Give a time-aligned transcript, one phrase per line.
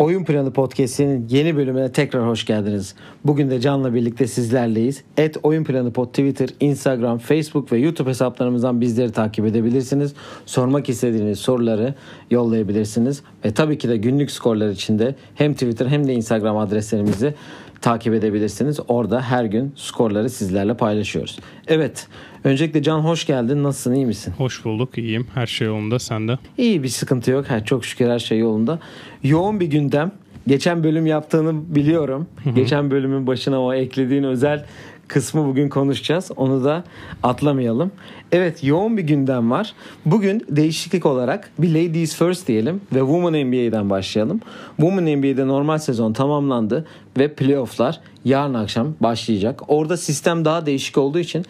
[0.00, 2.94] Oyun Planı Podcast'inin yeni bölümüne tekrar hoş geldiniz.
[3.24, 5.04] Bugün de Can'la birlikte sizlerleyiz.
[5.16, 10.14] Et Oyun Planı Pod Twitter, Instagram, Facebook ve YouTube hesaplarımızdan bizleri takip edebilirsiniz.
[10.46, 11.94] Sormak istediğiniz soruları
[12.30, 13.22] yollayabilirsiniz.
[13.44, 17.34] Ve tabii ki de günlük skorlar için de hem Twitter hem de Instagram adreslerimizi
[17.80, 18.80] takip edebilirsiniz.
[18.88, 21.38] Orada her gün skorları sizlerle paylaşıyoruz.
[21.68, 22.08] Evet,
[22.44, 23.62] öncelikle Can hoş geldin.
[23.62, 24.34] Nasılsın, iyi misin?
[24.38, 25.26] Hoş bulduk, iyiyim.
[25.34, 26.38] Her şey yolunda, sende?
[26.58, 27.50] İyi bir sıkıntı yok.
[27.50, 28.78] Ha, çok şükür her şey yolunda.
[29.22, 30.12] Yoğun bir gündem.
[30.46, 32.26] Geçen bölüm yaptığını biliyorum.
[32.54, 34.64] Geçen bölümün başına o eklediğin özel
[35.10, 36.30] kısmı bugün konuşacağız.
[36.36, 36.84] Onu da
[37.22, 37.92] atlamayalım.
[38.32, 39.74] Evet yoğun bir gündem var.
[40.06, 44.40] Bugün değişiklik olarak bir Ladies First diyelim ve Women NBA'den başlayalım.
[44.76, 46.86] Women NBA'de normal sezon tamamlandı
[47.18, 49.60] ve playofflar yarın akşam başlayacak.
[49.68, 51.44] Orada sistem daha değişik olduğu için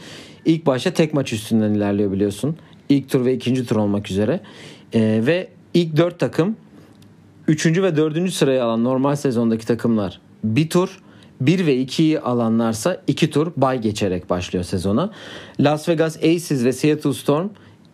[0.45, 2.56] ilk başta tek maç üstünden ilerliyor biliyorsun.
[2.88, 4.40] İlk tur ve ikinci tur olmak üzere.
[4.95, 6.56] Ee, ve ilk dört takım
[7.48, 11.01] üçüncü ve dördüncü sırayı alan normal sezondaki takımlar bir tur
[11.41, 15.10] 1 ve 2'yi alanlarsa 2 tur bay geçerek başlıyor sezona.
[15.60, 17.49] Las Vegas Aces ve Seattle Storm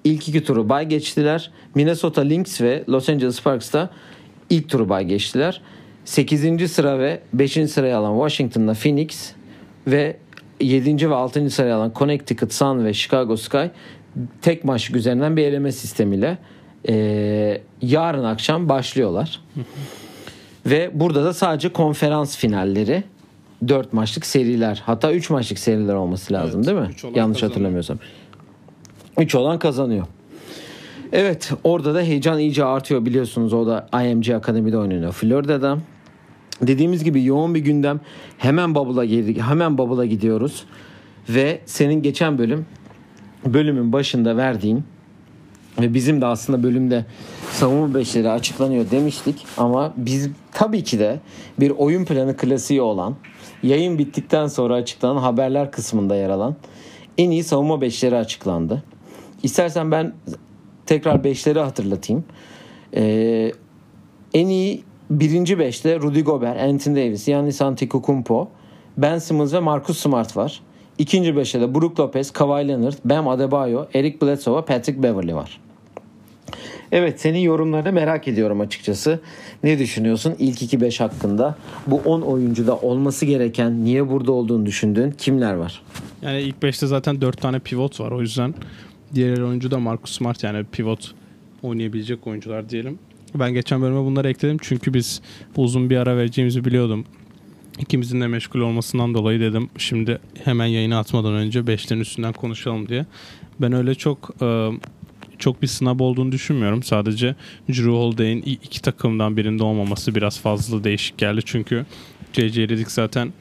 [0.05, 1.51] ilk iki turu bay geçtiler.
[1.75, 3.91] Minnesota Lynx ve Los Angeles Sparks da
[4.51, 5.63] ilk turu bay geçtiler.
[6.05, 6.73] 8.
[6.73, 7.53] sıra ve 5.
[7.53, 9.33] sırayı alan Washington'la Phoenix
[9.87, 10.17] ve
[10.61, 11.11] 7.
[11.11, 11.51] ve 6.
[11.51, 13.65] sırayı alan Connecticut Sun ve Chicago Sky
[14.43, 16.39] tek maç üzerinden bir eleme sistemiyle
[16.89, 19.41] e, yarın akşam başlıyorlar.
[20.67, 23.05] ve burada da sadece konferans finalleri
[23.69, 27.19] 4 maçlık seriler hatta 3 maçlık seriler olması lazım Evet, değil mi?
[27.19, 27.51] Yanlış kazanıyor.
[27.51, 27.99] hatırlamıyorsam.
[29.19, 30.07] 3 olan kazanıyor.
[31.13, 35.79] Evet orada da heyecan iyice artıyor biliyorsunuz o da IMG Akademi'de oynanıyor Florida'da.
[36.63, 38.01] Dediğimiz gibi yoğun bir gündem.
[38.39, 39.41] Hemen Bubble'a girdik.
[39.41, 40.65] Hemen Bubble'a gidiyoruz.
[41.29, 42.67] Ve senin geçen bölüm
[43.47, 44.85] bölümün başında verdiğin
[45.81, 47.05] ve bizim de aslında bölümde
[47.53, 51.21] savunma beşleri açıklanıyor demiştik ama biz tabii ki de
[51.61, 53.15] bir oyun planı klasiği olan
[53.67, 56.57] yayın bittikten sonra açıklanan haberler kısmında yer alan
[57.19, 58.83] en iyi savunma beşleri açıklandı.
[59.43, 60.15] İstersen ben
[60.87, 62.25] tekrar beşleri hatırlatayım.
[62.97, 63.53] Ee,
[64.35, 68.49] en iyi birinci beşte Rudy Gobert, Anthony Davis, Giannis Antetokounmpo,
[68.97, 70.61] Ben Simmons ve Marcus Smart var.
[70.99, 75.61] İkinci beşte de Brook Lopez, Kawhi Leonard, Bam Adebayo, Eric Bledsoe ve Patrick Beverly var.
[76.97, 79.21] Evet senin yorumlarını merak ediyorum açıkçası.
[79.65, 81.57] Ne düşünüyorsun ilk 2-5 hakkında?
[81.87, 85.83] Bu 10 oyuncuda olması gereken niye burada olduğunu düşündüğün kimler var?
[86.23, 88.11] Yani ilk 5'te zaten 4 tane pivot var.
[88.11, 88.55] O yüzden
[89.15, 91.15] diğer oyuncu da Marcus Smart yani pivot
[91.63, 92.99] oynayabilecek oyuncular diyelim.
[93.35, 95.21] Ben geçen bölüme bunları ekledim çünkü biz
[95.57, 97.05] uzun bir ara vereceğimizi biliyordum.
[97.79, 103.07] İkimizin de meşgul olmasından dolayı dedim şimdi hemen yayını atmadan önce 5'lerin üstünden konuşalım diye.
[103.61, 104.71] Ben öyle çok e,
[105.39, 106.83] çok bir sınav olduğunu düşünmüyorum.
[106.83, 107.35] Sadece
[107.69, 111.41] Drew Holiday'in iki takımdan birinde olmaması biraz fazla değişik geldi.
[111.45, 111.87] Çünkü
[112.33, 112.63] J.J.
[112.69, 113.33] Redick zaten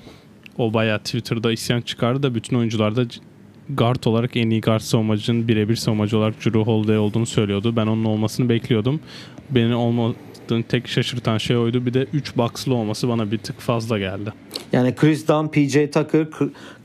[0.57, 3.19] o bayağı Twitter'da isyan çıkardı da bütün oyuncular da c-
[3.69, 7.75] guard olarak en iyi guard savunmacının birebir savunmacı olarak Drew Holiday olduğunu söylüyordu.
[7.75, 9.00] Ben onun olmasını bekliyordum.
[9.50, 11.85] Beni olmadığını tek şaşırtan şey oydu.
[11.85, 14.34] Bir de 3 box'lı olması bana bir tık fazla geldi.
[14.72, 16.28] Yani Chris Dunn, PJ Tucker,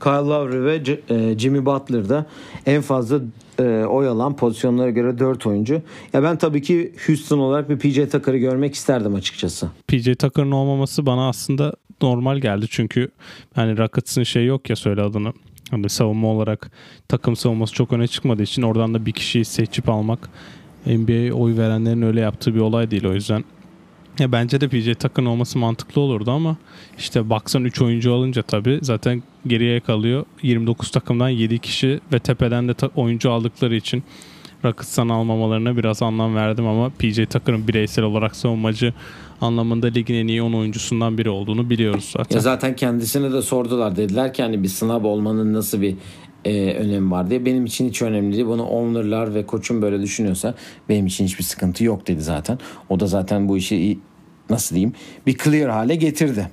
[0.03, 0.75] Kyle Lowry ve
[1.09, 2.25] e, Jimmy Butler'da
[2.65, 3.19] en fazla
[3.59, 5.81] e, oy pozisyonlara göre 4 oyuncu.
[6.13, 9.69] Ya ben tabii ki Houston olarak bir PJ Tucker'ı görmek isterdim açıkçası.
[9.87, 12.65] PJ Tucker'ın olmaması bana aslında normal geldi.
[12.69, 13.09] Çünkü
[13.55, 15.33] hani Rockets'ın şey yok ya söyle adını.
[15.71, 16.71] Hani savunma olarak
[17.07, 20.29] takım savunması çok öne çıkmadığı için oradan da bir kişiyi seçip almak
[20.85, 23.43] NBA oy verenlerin öyle yaptığı bir olay değil o yüzden.
[24.21, 26.57] Ya bence de PJ Tucker'ın olması mantıklı olurdu ama
[26.97, 30.25] işte baksan 3 oyuncu alınca tabii zaten geriye kalıyor.
[30.43, 34.03] 29 takımdan 7 kişi ve tepeden de oyuncu aldıkları için
[34.65, 38.93] Rockets'tan almamalarına biraz anlam verdim ama PJ Tucker'ın bireysel olarak savunmacı
[39.41, 42.35] anlamında ligin en iyi 10 oyuncusundan biri olduğunu biliyoruz zaten.
[42.35, 43.95] Ya zaten kendisine de sordular.
[43.95, 45.95] Dediler ki hani bir sınav olmanın nasıl bir
[46.45, 47.45] e, önemi var diye.
[47.45, 48.45] Benim için hiç önemli değil.
[48.45, 50.55] Bunu owner'lar ve koçum böyle düşünüyorsa
[50.89, 52.59] benim için hiçbir sıkıntı yok dedi zaten.
[52.89, 53.99] O da zaten bu işi
[54.51, 54.93] nasıl diyeyim
[55.27, 56.47] bir clear hale getirdi.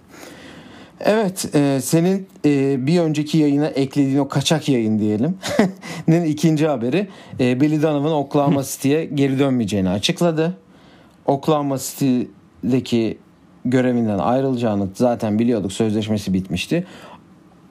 [1.01, 5.37] Evet, e, senin e, bir önceki yayına eklediğin o kaçak yayın diyelim.
[6.09, 7.09] nin ikinci haberi
[7.41, 10.57] e, Billy Donovan Oklahoma City'ye geri dönmeyeceğini açıkladı.
[11.27, 13.19] Oklahoma City'deki
[13.65, 15.73] görevinden ayrılacağını zaten biliyorduk.
[15.73, 16.87] Sözleşmesi bitmişti.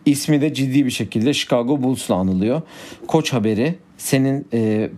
[0.06, 2.62] İsmi de ciddi bir şekilde Chicago Bulls'la anılıyor.
[3.07, 4.89] Koç haberi senin e,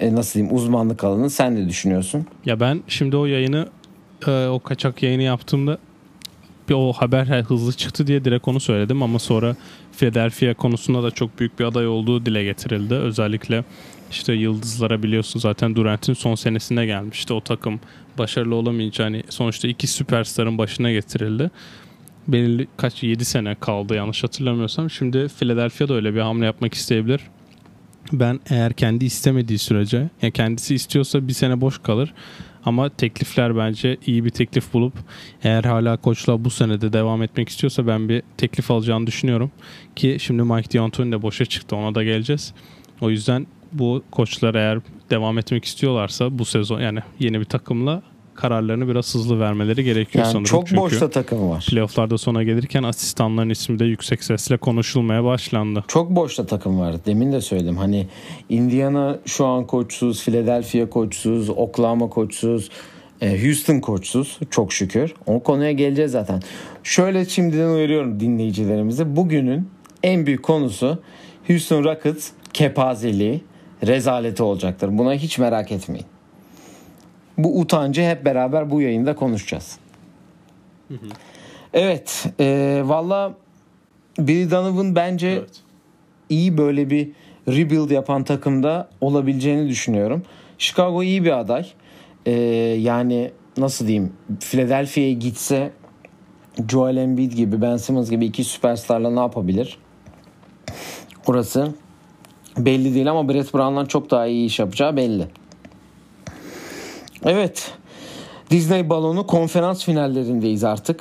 [0.00, 2.26] e, nasıl diyeyim uzmanlık alanı sen ne düşünüyorsun?
[2.44, 3.68] Ya ben şimdi o yayını
[4.26, 5.78] e, o kaçak yayını yaptığımda
[6.68, 9.56] bir o haber hızlı çıktı diye direkt onu söyledim ama sonra
[9.98, 12.94] Philadelphia konusunda da çok büyük bir aday olduğu dile getirildi.
[12.94, 13.64] Özellikle
[14.10, 17.32] işte yıldızlara biliyorsun zaten Durant'in son senesinde gelmişti.
[17.32, 17.80] O takım
[18.18, 21.50] başarılı olamayınca hani sonuçta iki süperstarın başına getirildi.
[22.28, 24.90] Belirli kaç 7 sene kaldı yanlış hatırlamıyorsam.
[24.90, 27.20] Şimdi Philadelphia'da öyle bir hamle yapmak isteyebilir.
[28.12, 32.14] Ben eğer kendi istemediği sürece ya kendisi istiyorsa bir sene boş kalır.
[32.64, 34.94] Ama teklifler bence iyi bir teklif bulup
[35.42, 39.50] eğer hala koçla bu senede devam etmek istiyorsa ben bir teklif alacağını düşünüyorum.
[39.96, 42.54] Ki şimdi Mike D'Antoni de boşa çıktı ona da geleceğiz.
[43.00, 44.78] O yüzden bu koçlar eğer
[45.10, 48.02] devam etmek istiyorlarsa bu sezon yani yeni bir takımla
[48.34, 50.44] kararlarını biraz hızlı vermeleri gerekiyor Yani sanırım.
[50.44, 51.66] çok Çünkü boşta takım var.
[51.70, 55.84] playofflarda sona gelirken asistanların ismi de yüksek sesle konuşulmaya başlandı.
[55.88, 56.94] Çok boşta takım var.
[57.06, 57.76] Demin de söyledim.
[57.76, 58.06] Hani
[58.48, 62.70] Indiana şu an koçsuz, Philadelphia koçsuz, Oklahoma koçsuz,
[63.20, 65.14] e, Houston koçsuz çok şükür.
[65.26, 66.42] O konuya geleceğiz zaten.
[66.82, 69.16] Şöyle şimdiden uyarıyorum dinleyicilerimizi.
[69.16, 69.68] Bugünün
[70.02, 70.98] en büyük konusu
[71.48, 73.40] Houston Rockets kepazeliği,
[73.86, 74.98] rezaleti olacaktır.
[74.98, 76.06] Buna hiç merak etmeyin.
[77.44, 79.78] Bu utancı hep beraber bu yayında konuşacağız.
[81.72, 82.26] Evet.
[82.40, 83.34] E, Valla
[84.18, 85.42] Billy Donovan bence
[86.28, 87.10] iyi böyle bir
[87.48, 90.22] rebuild yapan takımda olabileceğini düşünüyorum.
[90.58, 91.66] Chicago iyi bir aday.
[92.26, 92.32] Ee,
[92.80, 95.72] yani nasıl diyeyim Philadelphia'ya gitse
[96.68, 99.78] Joel Embiid gibi Ben Simmons gibi iki süperstarla ne yapabilir?
[101.26, 101.74] Orası
[102.58, 105.26] belli değil ama Brett Brown'dan çok daha iyi iş yapacağı belli.
[107.24, 107.72] Evet.
[108.50, 111.00] Disney balonu konferans finallerindeyiz artık.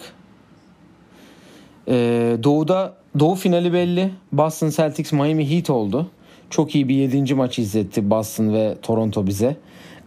[1.88, 4.12] Ee, Doğu'da Doğu finali belli.
[4.32, 6.08] Boston Celtics Miami Heat oldu.
[6.50, 7.34] Çok iyi bir 7.
[7.34, 9.58] maç izletti Boston ve Toronto bize.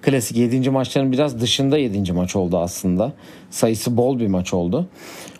[0.02, 0.70] Klasik 7.
[0.70, 2.12] maçların biraz dışında 7.
[2.12, 3.12] maç oldu aslında.
[3.50, 4.86] Sayısı bol bir maç oldu.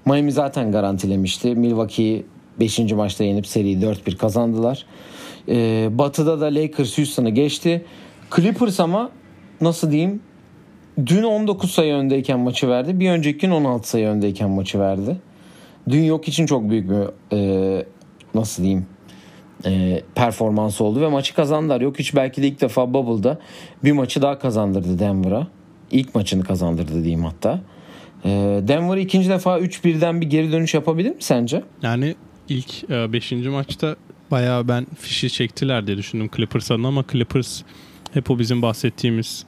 [0.07, 1.55] Miami zaten garantilemişti.
[1.55, 2.27] Milwaukee'yi
[2.61, 2.79] 5.
[2.79, 4.87] maçta yenip seriyi 4-1 kazandılar.
[5.49, 7.85] Ee, batı'da da Lakers Houston'ı geçti.
[8.37, 9.11] Clippers ama
[9.61, 10.21] nasıl diyeyim
[11.07, 13.01] dün 19 sayı öndeyken maçı verdi.
[13.01, 15.17] Bir önceki gün 16 sayı öndeyken maçı verdi.
[15.89, 17.87] Dün yok için çok büyük bir e,
[18.35, 18.87] nasıl diyeyim
[19.67, 21.81] e, performans oldu ve maçı kazandılar.
[21.81, 23.39] Yok hiç belki de ilk defa Bubble'da
[23.85, 25.47] bir maçı daha kazandırdı Denver'a.
[25.91, 27.61] İlk maçını kazandırdı diyeyim hatta.
[28.25, 28.31] E,
[28.63, 31.63] Denver ikinci defa 3-1'den bir geri dönüş yapabilir mi sence?
[31.83, 32.15] Yani
[32.49, 33.33] ilk 5.
[33.33, 33.97] maçta
[34.31, 37.63] bayağı ben fişi çektiler diye düşündüm Clippers adına ama Clippers
[38.13, 39.47] hep o bizim bahsettiğimiz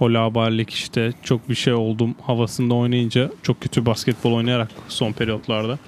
[0.00, 5.78] o laballik işte çok bir şey oldum havasında oynayınca çok kötü basketbol oynayarak son periyotlarda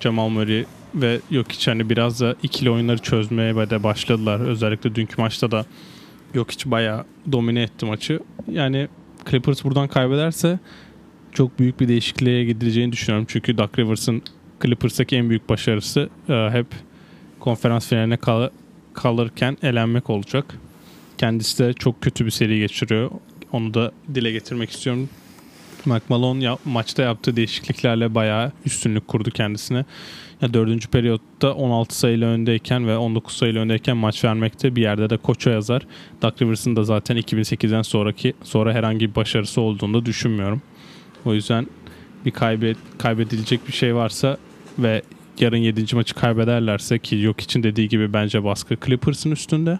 [0.00, 0.64] Jamal Murray
[0.94, 4.40] ve yok hiç hani biraz da ikili oyunları çözmeye de başladılar.
[4.40, 5.66] Özellikle dünkü maçta da
[6.34, 8.20] yok hiç bayağı domine etti maçı.
[8.48, 8.88] Yani
[9.30, 10.58] Clippers buradan kaybederse
[11.32, 13.26] çok büyük bir değişikliğe gidileceğini düşünüyorum.
[13.28, 14.22] Çünkü Doug Rivers'ın
[14.62, 16.66] Clippers'taki en büyük başarısı e, hep
[17.40, 18.50] konferans finaline kal-
[18.94, 20.54] kalırken elenmek olacak.
[21.18, 23.10] Kendisi de çok kötü bir seri geçiriyor.
[23.52, 25.08] Onu da dile getirmek istiyorum.
[26.08, 29.84] Malone ya, maçta yaptığı değişikliklerle bayağı üstünlük kurdu kendisine.
[30.42, 35.16] Ya dördüncü periyotta 16 sayıyla öndeyken ve 19 sayıyla öndeyken maç vermekte bir yerde de
[35.16, 35.86] koça yazar.
[36.22, 40.62] Doug Rivers'ın da zaten 2008'den sonraki sonra herhangi bir başarısı olduğunu düşünmüyorum.
[41.24, 41.66] O yüzden
[42.24, 44.36] bir kaybet, kaybedilecek bir şey varsa
[44.78, 45.02] ve
[45.40, 45.96] yarın 7.
[45.96, 49.78] maçı kaybederlerse ki yok için dediği gibi bence baskı Clippers'ın üstünde.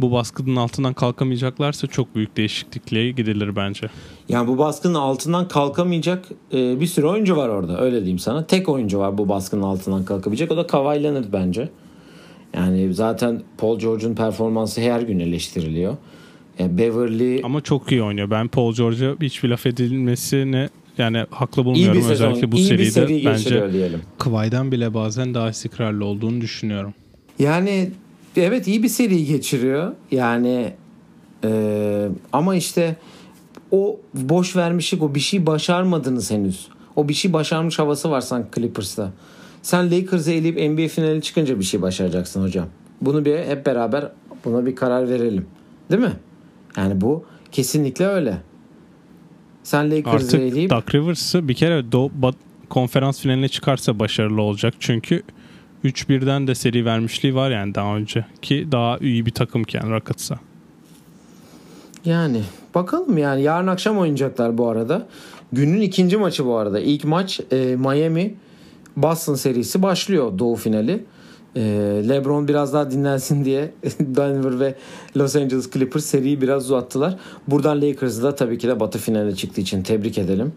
[0.00, 3.86] Bu baskının altından kalkamayacaklarsa çok büyük değişiklikliğe gidilir bence.
[4.28, 7.80] Yani bu baskının altından kalkamayacak e, bir sürü oyuncu var orada.
[7.80, 8.46] Öyle diyeyim sana.
[8.46, 10.52] Tek oyuncu var bu baskının altından kalkabilecek.
[10.52, 11.68] O da Kawhi Leonard bence.
[12.54, 15.96] Yani zaten Paul George'un performansı her gün eleştiriliyor.
[16.60, 18.30] E, Beverly Ama çok iyi oynuyor.
[18.30, 21.94] Ben Paul George'a hiçbir laf edilmesine yani haklı bulmuyorum.
[21.94, 24.00] iyi bir sezon, Özellikle bu iyi seride bir seri bence diyelim.
[24.18, 26.94] Kıvay'dan bile bazen daha istikrarlı olduğunu düşünüyorum.
[27.38, 27.90] Yani
[28.42, 29.92] evet iyi bir seri geçiriyor.
[30.10, 30.72] Yani
[31.44, 32.96] e, ama işte
[33.70, 36.68] o boş vermişlik o bir şey başarmadınız henüz.
[36.96, 39.12] O bir şey başarmış havası var sanki Clippers'ta.
[39.62, 42.66] Sen Lakers'ı eleyip NBA finali çıkınca bir şey başaracaksın hocam.
[43.00, 44.12] Bunu bir hep beraber
[44.44, 45.46] buna bir karar verelim.
[45.90, 46.12] Değil mi?
[46.76, 48.38] Yani bu kesinlikle öyle.
[49.62, 52.34] Sen Lakers'ı Artık eleyip Doug Rivers'ı bir kere Do- Bat-
[52.68, 54.74] konferans finaline çıkarsa başarılı olacak.
[54.80, 55.22] Çünkü
[55.84, 58.26] 3-1'den de seri vermişliği var yani daha önce.
[58.42, 60.38] Ki daha iyi bir takımken Rockets'a.
[62.04, 62.42] Yani
[62.74, 65.06] bakalım yani yarın akşam oynayacaklar bu arada.
[65.52, 66.80] Günün ikinci maçı bu arada.
[66.80, 68.34] İlk maç e, Miami
[68.96, 71.04] Boston serisi başlıyor doğu finali.
[71.56, 71.60] E,
[72.08, 74.74] LeBron biraz daha dinlensin diye Denver ve
[75.16, 77.16] Los Angeles Clippers seriyi biraz uzattılar.
[77.48, 80.52] Buradan Lakers'ı da tabii ki de batı finaline çıktığı için tebrik edelim.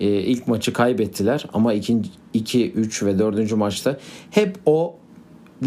[0.00, 2.02] E, ilk maçı kaybettiler ama 2,
[2.34, 3.52] 2, 3 ve 4.
[3.52, 3.98] maçta
[4.30, 4.94] hep o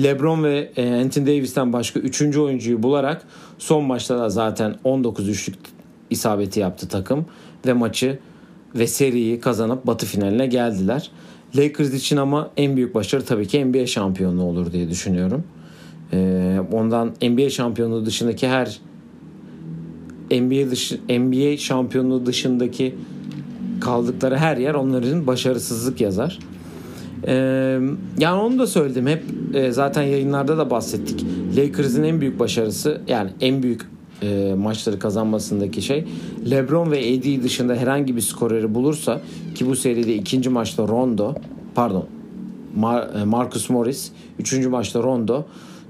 [0.03, 2.38] LeBron ve e, Anthony Davis'ten başka 3.
[2.38, 5.60] oyuncuyu bularak son maçta da zaten 19 üçlük
[6.10, 7.25] isabeti yaptı takım
[7.65, 8.19] ve maçı
[8.75, 11.12] ve seriyi kazanıp batı finaline geldiler.
[11.55, 15.43] Lakers için ama en büyük başarı tabii ki NBA şampiyonluğu olur diye düşünüyorum.
[16.13, 18.79] Ee, ondan NBA şampiyonluğu dışındaki her
[20.31, 22.96] NBA dışı NBA şampiyonluğu dışındaki
[23.81, 26.39] kaldıkları her yer onların başarısızlık yazar.
[27.27, 27.34] Ee,
[28.19, 29.07] yani onu da söyledim.
[29.07, 31.25] Hep e, zaten yayınlarda da bahsettik.
[31.57, 33.81] Lakers'ın en büyük başarısı yani en büyük
[34.22, 36.05] e, maçları kazanmasındaki şey
[36.50, 39.22] LeBron ve AD dışında herhangi bir skoreri bulursa
[39.55, 41.36] ki bu seride ikinci maçta Rondo
[41.75, 42.05] pardon
[42.79, 45.46] Mar- e, Marcus Morris üçüncü maçta Rondo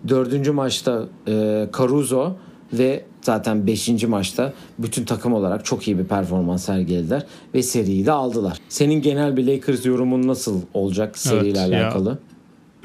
[0.08, 2.36] dördüncü maçta e, Caruso
[2.74, 4.04] ve zaten 5.
[4.04, 8.58] maçta bütün takım olarak çok iyi bir performans sergilediler ve seriyi de aldılar.
[8.70, 11.84] Senin genel bir Lakers yorumun nasıl olacak seriyle Evet, ya.
[11.84, 12.20] alakalı?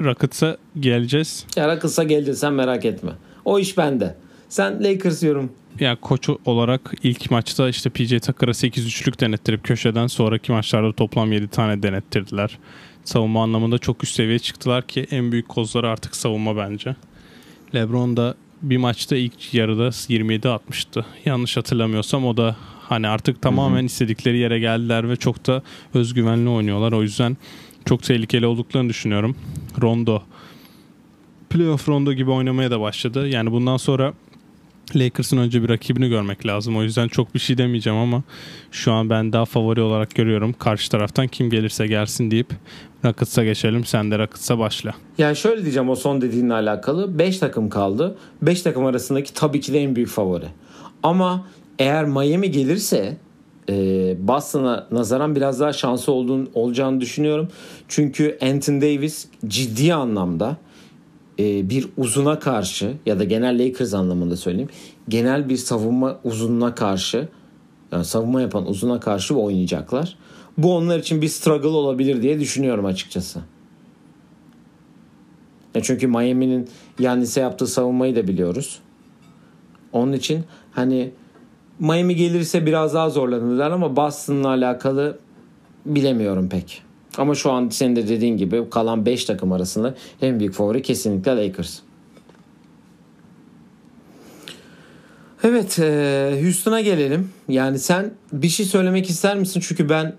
[0.01, 1.45] Rockets'a geleceğiz.
[1.55, 3.11] Ya Rakıs'a gelince sen merak etme.
[3.45, 4.15] O iş bende.
[4.49, 5.51] Sen Lakers yorum.
[5.79, 11.47] Ya koç olarak ilk maçta işte PJ Tucker'a 8-3'lük denettirip köşeden sonraki maçlarda toplam 7
[11.47, 12.59] tane denettirdiler.
[13.03, 16.95] Savunma anlamında çok üst seviye çıktılar ki en büyük kozları artık savunma bence.
[17.75, 21.05] LeBron da bir maçta ilk yarıda 27 atmıştı.
[21.25, 26.91] Yanlış hatırlamıyorsam o da hani artık tamamen istedikleri yere geldiler ve çok da özgüvenli oynuyorlar.
[26.91, 27.37] O yüzden
[27.85, 29.35] çok tehlikeli olduklarını düşünüyorum.
[29.81, 30.21] Rondo
[31.49, 33.27] playoff Rondo gibi oynamaya da başladı.
[33.27, 34.13] Yani bundan sonra
[34.95, 36.77] Lakers'ın önce bir rakibini görmek lazım.
[36.77, 38.23] O yüzden çok bir şey demeyeceğim ama
[38.71, 40.53] şu an ben daha favori olarak görüyorum.
[40.53, 42.47] Karşı taraftan kim gelirse gelsin deyip
[43.05, 43.85] Rockets'a geçelim.
[43.85, 44.93] Sen de Rockets'a başla.
[45.17, 47.19] Yani şöyle diyeceğim o son dediğinle alakalı.
[47.19, 48.17] 5 takım kaldı.
[48.41, 50.47] 5 takım arasındaki tabii ki de en büyük favori.
[51.03, 51.47] Ama
[51.79, 53.17] eğer Miami gelirse
[53.69, 53.75] e,
[54.27, 57.47] Boston'a nazaran biraz daha şansı olduğunu, olacağını düşünüyorum.
[57.87, 60.57] Çünkü Anthony Davis ciddi anlamda
[61.39, 64.69] e, bir uzuna karşı ya da genel Lakers anlamında söyleyeyim.
[65.09, 67.27] Genel bir savunma uzununa karşı
[67.91, 70.17] yani savunma yapan uzuna karşı oynayacaklar.
[70.57, 73.39] Bu onlar için bir struggle olabilir diye düşünüyorum açıkçası.
[75.75, 78.79] E çünkü Miami'nin Yannis'e yaptığı savunmayı da biliyoruz.
[79.91, 81.11] Onun için hani
[81.79, 85.19] Miami gelirse biraz daha zorlanırlar ama Boston'la alakalı
[85.85, 86.83] bilemiyorum pek.
[87.17, 91.47] Ama şu an senin de dediğin gibi kalan 5 takım arasında en büyük favori kesinlikle
[91.47, 91.79] Lakers.
[95.43, 97.29] Evet e, Houston'a gelelim.
[97.49, 99.63] Yani sen bir şey söylemek ister misin?
[99.67, 100.15] Çünkü ben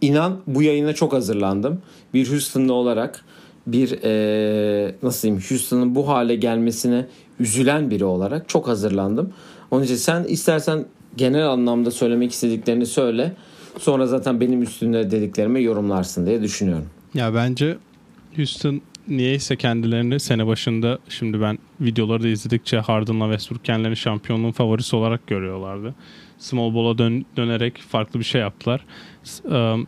[0.00, 1.82] inan bu yayına çok hazırlandım.
[2.14, 3.24] Bir Houston'lı olarak
[3.66, 7.06] bir e, nasıl diyeyim Houston'ın bu hale gelmesine
[7.40, 9.32] üzülen biri olarak çok hazırlandım.
[9.70, 10.84] Onun için sen istersen
[11.16, 13.32] genel anlamda söylemek istediklerini söyle.
[13.78, 16.86] Sonra zaten benim üstünde dediklerime yorumlarsın diye düşünüyorum.
[17.14, 17.76] Ya bence
[18.36, 24.96] Houston niyeyse kendilerini sene başında şimdi ben videoları da izledikçe Harden'la Westbrook kendilerini şampiyonluğun favorisi
[24.96, 25.94] olarak görüyorlardı.
[26.38, 28.80] Small ball'a dön- dönerek farklı bir şey yaptılar.
[29.44, 29.86] Um,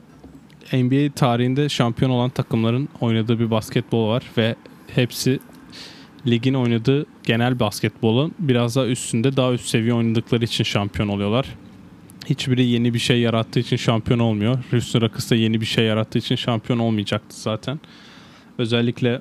[0.73, 4.54] NBA tarihinde şampiyon olan takımların oynadığı bir basketbol var ve
[4.95, 5.38] hepsi
[6.26, 11.47] ligin oynadığı genel basketbolun biraz daha üstünde daha üst seviye oynadıkları için şampiyon oluyorlar.
[12.30, 14.58] Hiçbiri yeni bir şey yarattığı için şampiyon olmuyor.
[14.70, 17.80] Houston Rockets da yeni bir şey yarattığı için şampiyon olmayacaktı zaten.
[18.58, 19.20] Özellikle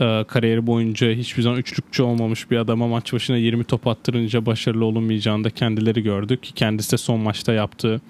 [0.00, 4.84] e, kariyeri boyunca hiçbir zaman üçlükçü olmamış bir adama maç başına 20 top attırınca başarılı
[4.84, 6.50] olunmayacağını da kendileri gördük.
[6.54, 8.00] Kendisi de son maçta yaptığı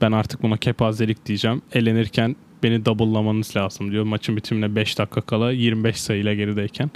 [0.00, 1.62] ben artık buna kepazelik diyeceğim.
[1.72, 4.04] Elenirken beni double'lamanız lazım diyor.
[4.04, 6.90] Maçın bitimine 5 dakika kala 25 sayıyla gerideyken.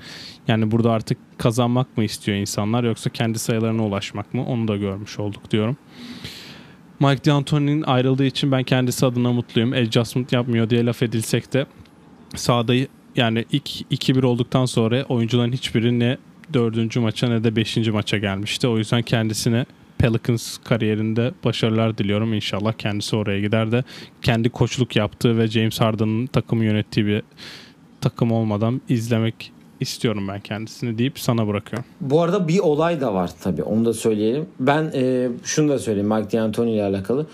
[0.49, 4.47] Yani burada artık kazanmak mı istiyor insanlar yoksa kendi sayılarına ulaşmak mı?
[4.47, 5.77] Onu da görmüş olduk diyorum.
[7.01, 9.73] Mike D'Antoni'nin ayrıldığı için ben kendisi adına mutluyum.
[9.73, 11.67] Adjustment yapmıyor diye laf edilsek de
[12.35, 12.75] sahada
[13.17, 16.19] yani ilk 2-1 olduktan sonra oyuncuların hiçbiri ne
[16.53, 18.69] dördüncü maça ne de beşinci maça gelmişti.
[18.69, 19.67] O yüzden kendisine
[19.99, 22.35] Pelicans kariyerinde başarılar diliyorum.
[22.35, 23.85] İnşallah kendisi oraya gider de
[24.23, 27.23] kendi koçluk yaptığı ve James Harden'ın takımı yönettiği bir
[28.01, 31.85] takım olmadan izlemek istiyorum ben kendisini deyip sana bırakıyorum.
[32.01, 34.47] Bu arada bir olay da var tabii onu da söyleyelim.
[34.61, 37.27] Ben e, şunu da söyleyeyim Mike D'Antoni ile alakalı.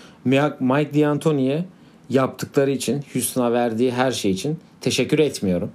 [0.59, 1.65] Mike D'Antoni'ye
[2.09, 5.71] yaptıkları için Houston'a verdiği her şey için teşekkür etmiyorum.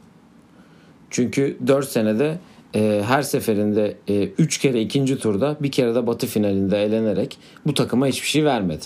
[1.11, 2.39] Çünkü 4 senede
[2.75, 3.97] e, her seferinde
[4.39, 8.45] 3 e, kere ikinci turda bir kere de batı finalinde elenerek bu takıma hiçbir şey
[8.45, 8.85] vermedi.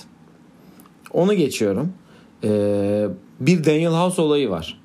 [1.13, 1.93] Onu geçiyorum.
[2.45, 3.07] E,
[3.41, 4.81] bir Daniel House olayı var.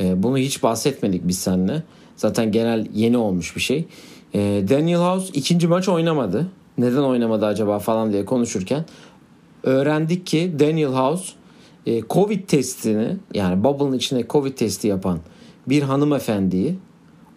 [0.00, 1.82] E, bunu hiç bahsetmedik biz seninle.
[2.16, 3.86] Zaten genel yeni olmuş bir şey.
[4.34, 6.50] E, Daniel House ikinci maç oynamadı.
[6.78, 8.84] Neden oynamadı acaba falan diye konuşurken
[9.62, 11.32] öğrendik ki Daniel House
[11.86, 15.18] e, Covid testini yani bubble'ın içine Covid testi yapan
[15.66, 16.78] bir hanımefendiyi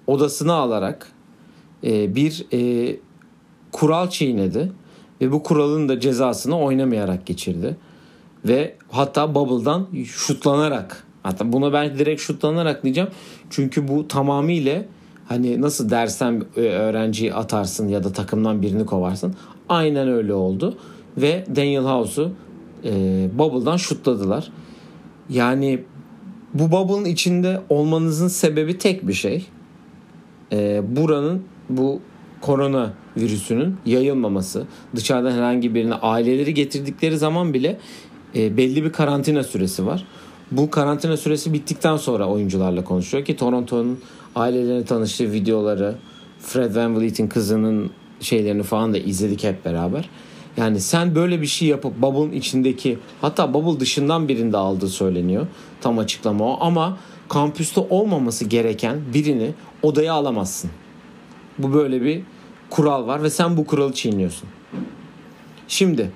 [0.08, 1.12] odasına alarak
[1.84, 2.96] e, bir e,
[3.72, 4.72] kural çiğnedi
[5.22, 7.78] ve bu kuralın da cezasını oynamayarak geçirdi.
[8.46, 13.10] Ve hatta Bubble'dan şutlanarak hatta buna ben direkt şutlanarak diyeceğim.
[13.50, 14.84] Çünkü bu tamamıyla
[15.28, 19.36] hani nasıl dersten e, öğrenciyi atarsın ya da takımdan birini kovarsın.
[19.70, 20.78] Aynen öyle oldu.
[21.18, 22.32] Ve Daniel House'u
[22.84, 22.92] e,
[23.34, 24.52] Bubble'dan şutladılar.
[25.30, 25.84] Yani
[26.54, 29.46] bu bubble'ın içinde olmanızın sebebi tek bir şey.
[30.52, 32.02] E, buranın bu
[32.42, 34.68] korona virüsünün yayılmaması.
[34.96, 37.78] Dışarıdan herhangi birine aileleri getirdikleri zaman bile
[38.36, 40.06] e, belli bir karantina süresi var.
[40.58, 44.00] Bu karantina süresi bittikten sonra oyuncularla konuşuyor ki Toronto'nun
[44.36, 45.96] ailelerini tanıştığı videoları,
[46.40, 50.10] Fred VanVleet'in kızının şeylerini falan da izledik hep beraber.
[50.58, 55.48] Yani sen böyle bir şey yapıp bubble'ın içindeki hatta bubble dışından birinde aldığı söyleniyor.
[55.82, 56.98] Tam açıklama o ama
[57.30, 60.72] kampüste olmaması gereken birini odaya alamazsın.
[61.58, 62.22] Bu böyle bir
[62.70, 64.50] kural var ve sen bu kuralı çiğniyorsun.
[65.68, 66.12] Şimdi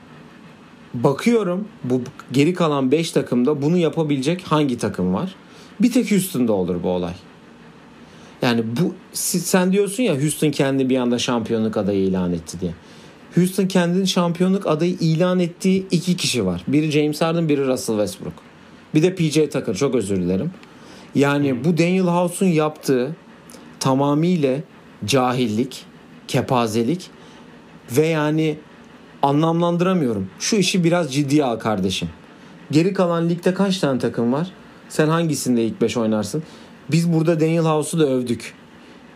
[0.93, 5.35] bakıyorum bu geri kalan 5 takımda bunu yapabilecek hangi takım var?
[5.81, 7.13] Bir tek Houston'da olur bu olay.
[8.41, 12.71] Yani bu sen diyorsun ya Houston kendi bir anda şampiyonluk adayı ilan etti diye.
[13.35, 16.63] Houston kendini şampiyonluk adayı ilan ettiği iki kişi var.
[16.67, 18.33] Biri James Harden, biri Russell Westbrook.
[18.95, 19.73] Bir de PJ Tucker.
[19.73, 20.51] Çok özür dilerim.
[21.15, 23.15] Yani bu Daniel House'un yaptığı
[23.79, 24.57] tamamıyla
[25.05, 25.85] cahillik,
[26.27, 27.09] kepazelik
[27.91, 28.57] ve yani
[29.21, 30.29] anlamlandıramıyorum.
[30.39, 32.09] Şu işi biraz ciddiye al kardeşim.
[32.71, 34.51] Geri kalan ligde kaç tane takım var?
[34.89, 36.43] Sen hangisinde ilk 5 oynarsın?
[36.91, 38.53] Biz burada Daniel House'u da övdük.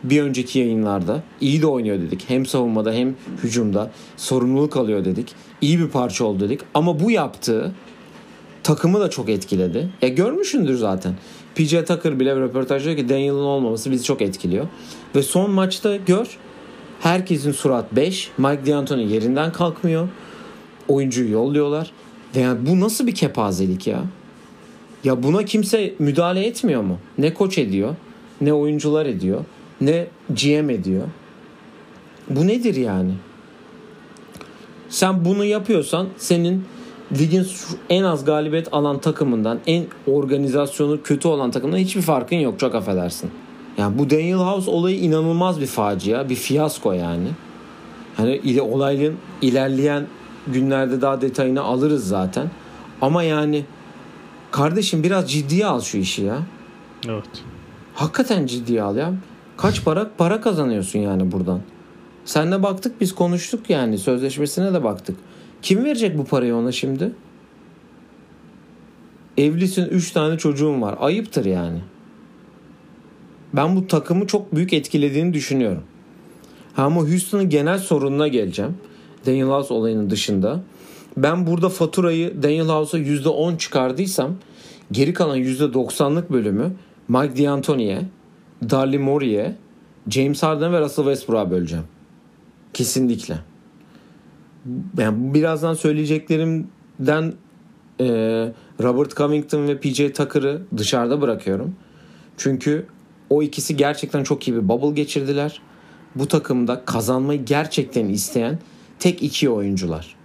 [0.03, 2.23] Bir önceki yayınlarda iyi de oynuyor dedik.
[2.27, 5.35] Hem savunmada hem hücumda sorumluluk alıyor dedik.
[5.61, 6.61] İyi bir parça oldu dedik.
[6.73, 7.71] Ama bu yaptığı
[8.63, 9.89] takımı da çok etkiledi.
[10.01, 11.13] Ya görmüşsündür zaten.
[11.55, 14.67] PJ Tucker bile röportajda ki Daniel'ın olmaması bizi çok etkiliyor.
[15.15, 16.37] Ve son maçta gör
[17.03, 18.31] herkesin surat 5.
[18.37, 20.09] Mike D'Antoni yerinden kalkmıyor.
[20.87, 21.91] Oyuncuyu yolluyorlar.
[22.35, 24.03] Ve yani bu nasıl bir kepazelik ya?
[25.03, 26.99] Ya buna kimse müdahale etmiyor mu?
[27.17, 27.95] Ne koç ediyor,
[28.41, 29.45] ne oyuncular ediyor,
[29.81, 31.03] ne GM ediyor.
[32.29, 33.11] Bu nedir yani?
[34.89, 36.65] Sen bunu yapıyorsan senin
[37.19, 37.47] ligin
[37.89, 43.31] en az galibiyet alan takımından en organizasyonu kötü olan takımdan hiçbir farkın yok çok affedersin.
[43.77, 47.27] Yani bu Daniel House olayı inanılmaz bir facia, bir fiyasko yani.
[48.17, 50.07] Hani olayın ilerleyen
[50.47, 52.49] günlerde daha detayını alırız zaten.
[53.01, 53.65] Ama yani
[54.51, 56.39] kardeşim biraz ciddiye al şu işi ya.
[57.07, 57.43] Evet.
[57.93, 59.13] Hakikaten ciddiye al ya.
[59.57, 61.59] Kaç para para kazanıyorsun yani buradan.
[62.25, 65.17] Senle baktık biz konuştuk yani sözleşmesine de baktık.
[65.61, 67.11] Kim verecek bu parayı ona şimdi?
[69.37, 70.95] Evlisin 3 tane çocuğun var.
[70.99, 71.79] Ayıptır yani.
[73.53, 75.83] Ben bu takımı çok büyük etkilediğini düşünüyorum.
[76.77, 78.77] Ama Houston'ın genel sorununa geleceğim.
[79.25, 80.63] Daniel House olayının dışında.
[81.17, 84.35] Ben burada faturayı Daniel House'a %10 çıkardıysam
[84.91, 86.71] geri kalan %90'lık bölümü
[87.07, 88.01] Mike D'Antoni'ye,
[88.69, 89.55] Darly Morey'e,
[90.09, 91.85] James Harden ve Russell Westbrook'a böleceğim.
[92.73, 93.37] Kesinlikle
[94.97, 97.33] yani birazdan söyleyeceklerimden
[98.81, 101.75] Robert Covington ve PJ Tucker'ı dışarıda bırakıyorum.
[102.37, 102.85] Çünkü
[103.33, 105.61] o ikisi gerçekten çok iyi bir bubble geçirdiler.
[106.15, 108.59] Bu takımda kazanmayı gerçekten isteyen
[108.99, 110.15] tek iki oyuncular.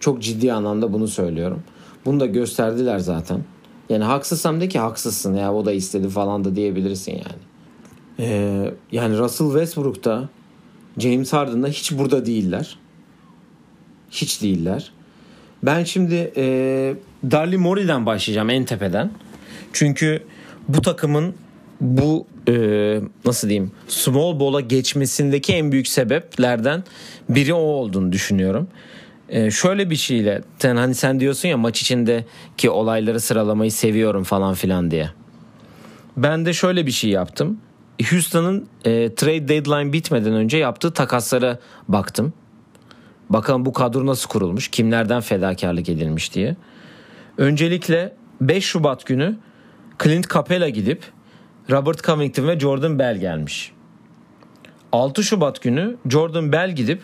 [0.00, 1.62] Çok ciddi anlamda bunu söylüyorum.
[2.04, 3.44] Bunu da gösterdiler zaten.
[3.88, 7.42] Yani haksızsam de ki haksızsın ya o da istedi falan da diyebilirsin yani.
[8.18, 10.28] Ee, yani Russell Westbrook'ta
[10.98, 12.78] James Harden'da hiç burada değiller.
[14.10, 14.92] Hiç değiller.
[15.62, 16.44] Ben şimdi e,
[17.30, 19.10] Darly Mori'den başlayacağım en tepeden.
[19.72, 20.22] Çünkü
[20.68, 21.34] bu takımın
[21.80, 26.84] bu e, nasıl diyeyim small ball'a geçmesindeki en büyük sebeplerden
[27.28, 28.68] biri o olduğunu düşünüyorum.
[29.28, 34.54] E, şöyle bir şeyle sen hani sen diyorsun ya maç içindeki olayları sıralamayı seviyorum falan
[34.54, 35.10] filan diye.
[36.16, 37.60] Ben de şöyle bir şey yaptım.
[38.10, 41.58] Houston'ın e, trade deadline bitmeden önce yaptığı takaslara
[41.88, 42.32] baktım.
[43.30, 46.56] Bakalım bu kadro nasıl kurulmuş, kimlerden fedakarlık edilmiş diye.
[47.38, 49.36] Öncelikle 5 Şubat günü
[50.02, 51.02] Clint Capela gidip
[51.70, 53.72] Robert Covington ve Jordan Bell gelmiş.
[54.92, 57.02] 6 Şubat günü Jordan Bell gidip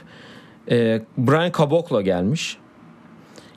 [0.70, 2.57] e, Brian Caboclo gelmiş.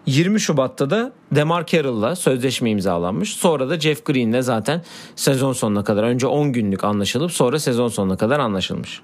[0.06, 3.34] 20 Şubat'ta da Demar Carroll'la sözleşme imzalanmış.
[3.34, 4.82] Sonra da Jeff Green'le zaten
[5.16, 9.02] sezon sonuna kadar önce 10 günlük anlaşılıp sonra sezon sonuna kadar anlaşılmış.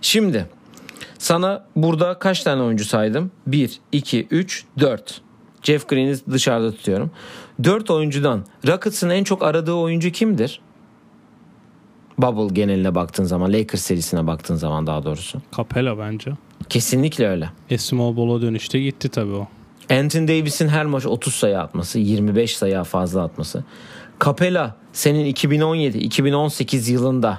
[0.00, 0.46] Şimdi
[1.18, 3.30] sana burada kaç tane oyuncu saydım?
[3.46, 5.20] 1, 2, 3, 4.
[5.62, 7.10] Jeff Green'i dışarıda tutuyorum.
[7.64, 10.60] 4 oyuncudan Rockets'ın en çok aradığı oyuncu kimdir?
[12.18, 15.42] Bubble geneline baktığın zaman, Lakers serisine baktığın zaman daha doğrusu.
[15.56, 16.30] Capella bence.
[16.68, 17.50] Kesinlikle öyle.
[17.70, 19.48] E small ball'a dönüşte gitti tabii o.
[19.90, 23.64] Anthony Davis'in her maç 30 sayı atması, 25 sayı fazla atması.
[24.24, 27.38] Capella senin 2017-2018 yılında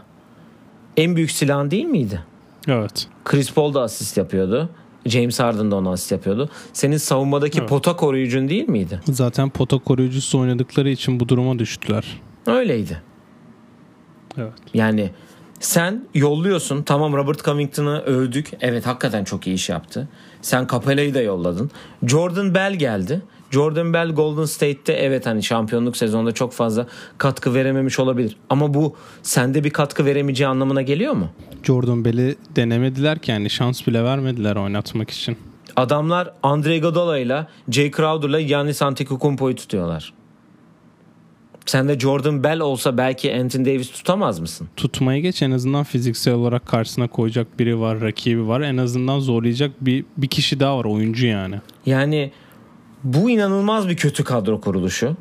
[0.97, 2.23] en büyük silahın değil miydi?
[2.67, 3.07] Evet.
[3.25, 4.69] Chris Paul da asist yapıyordu.
[5.05, 6.49] James Harden da ona asist yapıyordu.
[6.73, 7.69] Senin savunmadaki Evet.
[7.69, 9.01] pota koruyucun değil miydi?
[9.05, 12.21] Zaten pota koruyucusu oynadıkları için bu duruma düştüler.
[12.47, 13.01] Öyleydi.
[14.37, 14.53] Evet.
[14.73, 15.11] Yani
[15.59, 16.83] sen yolluyorsun.
[16.83, 18.51] Tamam Robert Covington'ı övdük.
[18.61, 20.07] Evet hakikaten çok iyi iş yaptı.
[20.41, 21.71] Sen Capella'yı da yolladın.
[22.03, 23.21] Jordan Bell geldi.
[23.51, 28.35] Jordan Bell Golden State'te evet hani şampiyonluk sezonunda çok fazla katkı verememiş olabilir.
[28.49, 31.29] Ama bu sende bir katkı veremeyeceği anlamına geliyor mu?
[31.63, 35.37] Jordan Bell'i denemediler ki yani şans bile vermediler oynatmak için.
[35.75, 40.13] Adamlar Andre Iguodala ile Jay Crowder'la Giannis Antetokounmpo'yu tutuyorlar.
[41.67, 44.67] Sen de Jordan Bell olsa belki Anthony Davis tutamaz mısın?
[44.75, 48.61] Tutmayı geç en azından fiziksel olarak karşısına koyacak biri var, rakibi var.
[48.61, 51.55] En azından zorlayacak bir, bir kişi daha var oyuncu yani.
[51.85, 52.31] Yani
[53.03, 55.15] bu inanılmaz bir kötü kadro kuruluşu.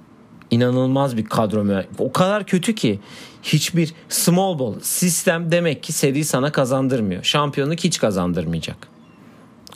[0.51, 1.83] İnanılmaz bir kadro.
[1.99, 3.01] O kadar kötü ki
[3.43, 7.23] hiçbir small ball sistem demek ki seri sana kazandırmıyor.
[7.23, 8.89] Şampiyonluk hiç kazandırmayacak.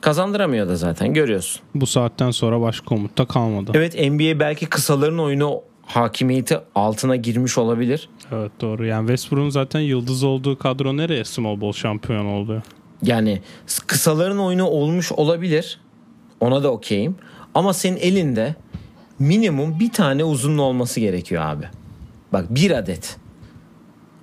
[0.00, 1.62] Kazandıramıyor da zaten görüyorsun.
[1.74, 3.72] Bu saatten sonra başka umutta kalmadı.
[3.74, 5.62] Evet NBA belki kısaların oyunu
[5.94, 8.08] hakimiyeti altına girmiş olabilir.
[8.32, 8.86] Evet doğru.
[8.86, 12.62] Yani Westbrook'un zaten yıldız olduğu kadro nereye small ball şampiyon oldu?
[13.02, 13.42] Yani
[13.86, 15.80] kısaların oyunu olmuş olabilir.
[16.40, 17.16] Ona da okeyim.
[17.54, 18.54] Ama senin elinde
[19.18, 21.64] minimum bir tane uzunun olması gerekiyor abi.
[22.32, 23.16] Bak bir adet.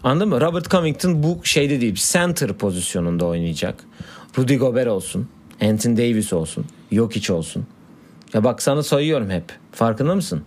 [0.03, 0.41] Anladın mı?
[0.41, 1.95] Robert Covington bu şeyde değil.
[1.95, 3.83] Center pozisyonunda oynayacak.
[4.37, 5.27] Rudy Gobert olsun.
[5.61, 6.65] Anthony Davis olsun.
[6.91, 7.67] Jokic olsun.
[8.33, 9.43] Ya bak sana sayıyorum hep.
[9.71, 10.43] Farkında mısın?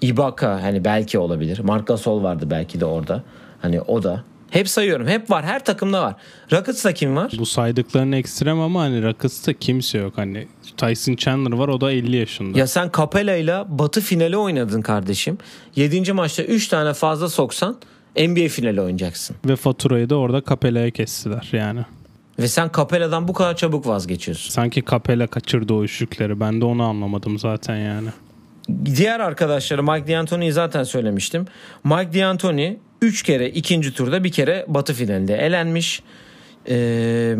[0.00, 1.58] Ibaka hani belki olabilir.
[1.58, 3.22] Marc Gasol vardı belki de orada.
[3.62, 4.24] Hani o da.
[4.50, 5.06] Hep sayıyorum.
[5.06, 5.44] Hep var.
[5.44, 6.14] Her takımda var.
[6.52, 7.32] Rockets'ta kim var?
[7.38, 10.12] Bu saydıkların ekstrem ama hani Rockets'ta kimse yok.
[10.16, 12.58] Hani Tyson Chandler var o da 50 yaşında.
[12.58, 15.38] Ya sen Capella ile Batı finali oynadın kardeşim.
[15.76, 16.12] 7.
[16.12, 17.76] maçta 3 tane fazla soksan
[18.16, 19.36] NBA finali oynayacaksın.
[19.44, 21.80] Ve faturayı da orada Capella'ya kestiler yani.
[22.38, 24.50] Ve sen Capella'dan bu kadar çabuk vazgeçiyorsun.
[24.50, 26.40] Sanki Capella kaçırdı o üçlükleri.
[26.40, 28.08] Ben de onu anlamadım zaten yani.
[28.96, 31.46] Diğer arkadaşları Mike D'Antoni'yi zaten söylemiştim.
[31.84, 36.02] Mike D'Antoni 3 kere ikinci turda bir kere Batı finalinde elenmiş.
[36.68, 37.36] Ee,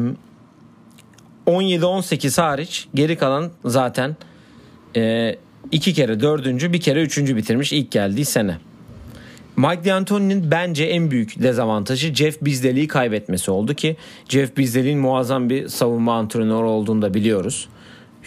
[1.46, 4.16] 17-18 hariç geri kalan zaten
[4.96, 5.36] e,
[5.72, 8.58] iki kere dördüncü bir kere üçüncü bitirmiş ilk geldiği sene.
[9.56, 13.96] Mike D'Antoni'nin bence en büyük dezavantajı Jeff Bizdeli'yi kaybetmesi oldu ki
[14.28, 17.68] Jeff Bizdeli'nin muazzam bir savunma antrenörü olduğunu da biliyoruz.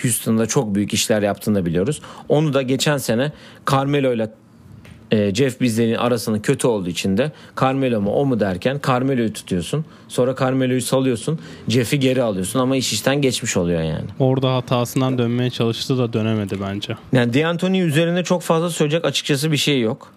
[0.03, 2.01] Houston'da çok büyük işler yaptığını da biliyoruz.
[2.29, 3.31] Onu da geçen sene
[3.71, 4.29] Carmelo ile
[5.11, 9.85] e, Jeff Bizdeli'nin arasının kötü olduğu için de Carmelo mu o mu derken Carmelo'yu tutuyorsun.
[10.07, 11.39] Sonra Carmelo'yu salıyorsun.
[11.67, 14.05] Jeff'i geri alıyorsun ama iş işten geçmiş oluyor yani.
[14.19, 16.97] Orada hatasından dönmeye çalıştı da dönemedi bence.
[17.13, 20.11] Yani D'Antoni üzerine çok fazla söyleyecek açıkçası bir şey yok.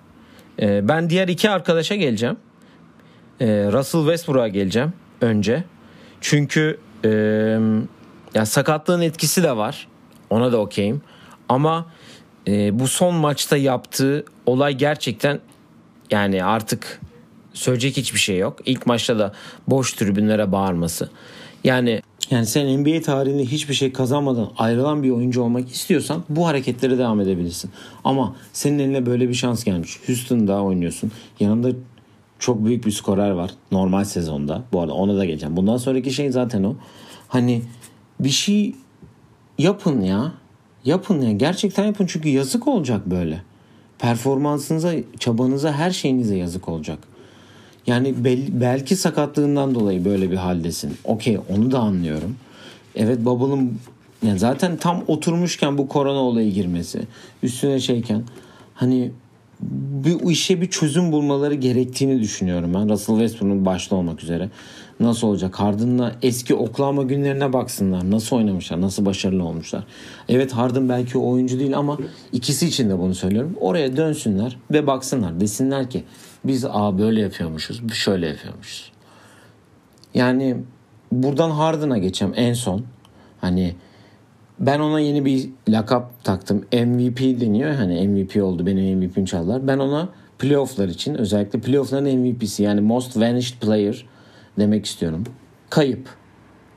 [0.62, 2.36] Ee, ben diğer iki arkadaşa geleceğim.
[3.40, 5.64] Ee, Russell Westbrook'a geleceğim önce.
[6.20, 6.78] Çünkü
[8.34, 9.88] e, ya sakatlığın etkisi de var.
[10.30, 11.02] Ona da okeyim.
[11.48, 11.86] Ama
[12.48, 15.40] e, bu son maçta yaptığı olay gerçekten
[16.10, 17.00] yani artık
[17.52, 18.58] söyleyecek hiçbir şey yok.
[18.66, 19.32] İlk maçta da
[19.68, 21.10] boş tribünlere bağırması.
[21.64, 26.98] Yani yani sen NBA tarihinde hiçbir şey kazanmadan ayrılan bir oyuncu olmak istiyorsan bu hareketlere
[26.98, 27.70] devam edebilirsin.
[28.04, 29.98] Ama senin eline böyle bir şans gelmiş.
[30.06, 31.12] Houston'da oynuyorsun.
[31.40, 31.68] Yanında
[32.38, 34.62] çok büyük bir skorer var normal sezonda.
[34.72, 35.56] Bu arada ona da geleceğim.
[35.56, 36.76] Bundan sonraki şey zaten o.
[37.28, 37.62] Hani
[38.20, 38.74] bir şey
[39.58, 40.32] yapın ya.
[40.84, 41.32] Yapın ya.
[41.32, 43.42] Gerçekten yapın çünkü yazık olacak böyle.
[43.98, 46.98] Performansınıza, çabanıza, her şeyinize yazık olacak.
[47.86, 50.92] Yani bel- belki sakatlığından dolayı böyle bir haldesin.
[51.04, 52.36] Okey onu da anlıyorum.
[52.96, 53.78] Evet Bubble'ın
[54.22, 57.00] yani zaten tam oturmuşken bu korona olayı girmesi
[57.42, 58.22] üstüne şeyken
[58.74, 59.10] hani
[60.04, 62.88] bu işe bir çözüm bulmaları gerektiğini düşünüyorum ben.
[62.88, 64.50] Russell Westbrook'un başta olmak üzere.
[65.00, 65.60] Nasıl olacak?
[65.60, 68.10] Harden'la eski Oklahoma günlerine baksınlar.
[68.10, 68.80] Nasıl oynamışlar?
[68.80, 69.84] Nasıl başarılı olmuşlar?
[70.28, 71.98] Evet Harden belki oyuncu değil ama
[72.32, 73.56] ikisi için de bunu söylüyorum.
[73.60, 75.40] Oraya dönsünler ve baksınlar.
[75.40, 76.04] Desinler ki
[76.44, 77.82] biz aa böyle yapıyormuşuz.
[77.92, 78.92] Şöyle yapıyormuşuz.
[80.14, 80.56] Yani
[81.12, 82.84] buradan Harden'a geçeceğim en son.
[83.40, 83.74] Hani
[84.60, 86.64] ben ona yeni bir lakap taktım.
[86.72, 87.74] MVP deniyor.
[87.74, 88.66] Hani MVP oldu.
[88.66, 89.66] Benim MVP'm çaldılar.
[89.66, 94.06] Ben ona playofflar için özellikle playoffların MVP'si yani Most Vanished Player
[94.58, 95.24] demek istiyorum.
[95.70, 96.08] Kayıp.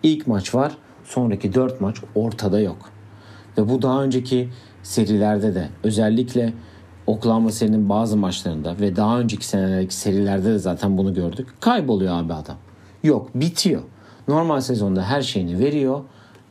[0.03, 0.77] İlk maç var.
[1.03, 2.89] Sonraki dört maç ortada yok.
[3.57, 4.49] Ve bu daha önceki
[4.83, 6.53] serilerde de özellikle
[7.07, 11.47] Oklahoma serinin bazı maçlarında ve daha önceki senelerdeki serilerde de zaten bunu gördük.
[11.59, 12.57] Kayboluyor abi adam.
[13.03, 13.81] Yok bitiyor.
[14.27, 16.01] Normal sezonda her şeyini veriyor.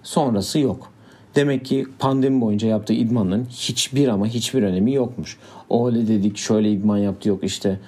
[0.03, 0.93] Sonrası yok.
[1.35, 5.39] Demek ki pandemi boyunca yaptığı idmanın hiçbir ama hiçbir önemi yokmuş.
[5.69, 7.81] O öyle dedik şöyle idman yaptı yok işte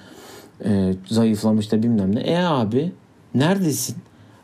[0.65, 2.19] e, zayıflamış da bilmem ne.
[2.19, 2.91] E abi
[3.35, 3.95] neredesin?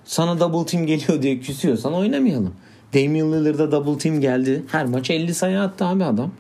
[0.06, 2.54] Sana double team geliyor diye küsüyorsan oynamayalım.
[2.94, 4.64] Damian Lillard'a double team geldi.
[4.72, 6.32] Her maç 50 sayı attı abi adam.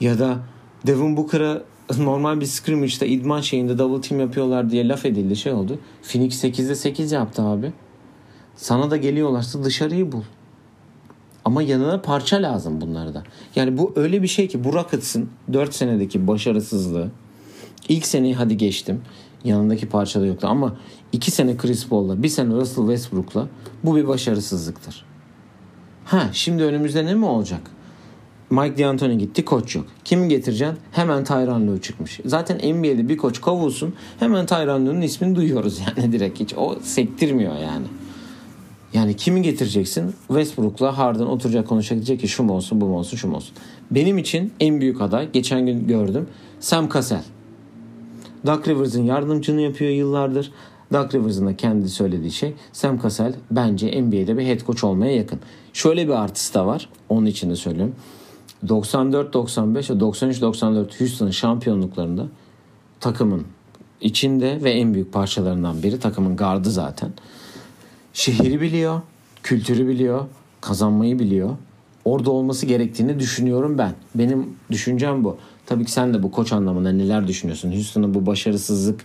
[0.00, 0.38] Ya da
[0.86, 1.62] Devin Booker'a
[1.98, 5.78] normal bir scrimmage'da idman şeyinde double team yapıyorlar diye laf edildi şey oldu.
[6.02, 7.72] Phoenix 8'de 8 yaptı abi.
[8.56, 10.22] Sana da geliyorlarsa dışarıyı bul.
[11.44, 13.22] Ama yanına parça lazım bunlarda.
[13.56, 17.10] Yani bu öyle bir şey ki bu Rockets'ın 4 senedeki başarısızlığı
[17.88, 19.00] ilk seneyi hadi geçtim.
[19.44, 20.76] Yanındaki parça da yoktu ama
[21.12, 23.48] 2 sene Chris Paul'la 1 sene Russell Westbrook'la
[23.84, 25.04] bu bir başarısızlıktır.
[26.04, 27.60] Ha şimdi önümüzde ne mi olacak?
[28.50, 29.86] Mike D'Antoni gitti koç yok.
[30.04, 30.78] Kimi getireceksin?
[30.92, 32.20] Hemen Tyron Lue çıkmış.
[32.24, 36.54] Zaten NBA'de bir koç kovulsun hemen Tyron Lue'nun ismini duyuyoruz yani direkt hiç.
[36.54, 37.86] O sektirmiyor yani.
[38.94, 40.14] Yani kimi getireceksin?
[40.28, 43.54] Westbrook'la Harden oturacak konuşacak diyecek ki şu mu olsun bu mu olsun şu mu olsun.
[43.90, 46.26] Benim için en büyük aday geçen gün gördüm
[46.60, 47.22] Sam Cassell.
[48.46, 50.52] Doug Rivers'ın yardımcını yapıyor yıllardır.
[50.92, 55.40] Doug Rivers'ın da kendi söylediği şey Sam Cassell bence NBA'de bir head coach olmaya yakın.
[55.72, 56.88] Şöyle bir artısı da var.
[57.08, 57.94] Onun için de söylüyorum.
[58.66, 62.26] 94-95 ve 93-94 Houston şampiyonluklarında
[63.00, 63.44] takımın
[64.00, 67.10] içinde ve en büyük parçalarından biri takımın gardı zaten.
[68.12, 69.00] Şehri biliyor,
[69.42, 70.24] kültürü biliyor,
[70.60, 71.50] kazanmayı biliyor.
[72.04, 73.94] Orada olması gerektiğini düşünüyorum ben.
[74.14, 75.36] Benim düşüncem bu.
[75.72, 77.72] Tabii ki sen de bu koç anlamında neler düşünüyorsun?
[77.72, 79.04] Houston'ın bu başarısızlık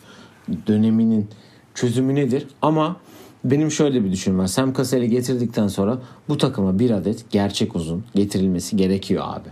[0.68, 1.28] döneminin
[1.74, 2.48] çözümü nedir?
[2.62, 2.98] Ama
[3.44, 4.48] benim şöyle bir düşünüm var.
[4.48, 6.00] Sam Cassell'i getirdikten sonra
[6.30, 9.50] bu takıma bir adet gerçek uzun getirilmesi gerekiyor abi.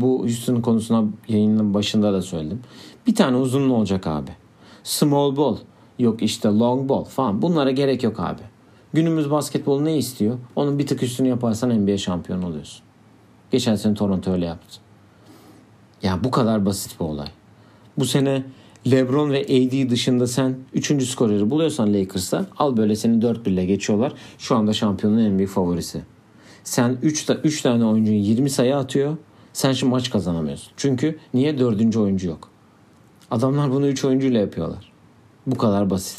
[0.00, 2.60] Bu Houston konusuna yayının başında da söyledim.
[3.06, 4.30] Bir tane uzun olacak abi.
[4.82, 5.56] Small ball,
[5.98, 7.42] yok işte long ball falan.
[7.42, 8.42] Bunlara gerek yok abi.
[8.92, 10.38] Günümüz basketbolu ne istiyor?
[10.56, 12.82] Onun bir tık üstünü yaparsan NBA şampiyonu oluyorsun.
[13.50, 14.83] Geçen sene Toronto öyle yaptı.
[16.04, 17.28] Ya bu kadar basit bir olay.
[17.98, 18.44] Bu sene
[18.90, 21.08] LeBron ve AD dışında sen 3.
[21.08, 24.12] skoreri buluyorsan Lakers'ta al böyle seni 4-1 ile geçiyorlar.
[24.38, 26.02] Şu anda şampiyonun en büyük favorisi.
[26.64, 29.16] Sen 3 3 tane oyuncun 20 sayı atıyor.
[29.52, 30.72] Sen şimdi maç kazanamıyorsun.
[30.76, 31.96] Çünkü niye 4.
[31.96, 32.48] oyuncu yok?
[33.30, 34.92] Adamlar bunu 3 oyuncuyla yapıyorlar.
[35.46, 36.18] Bu kadar basit.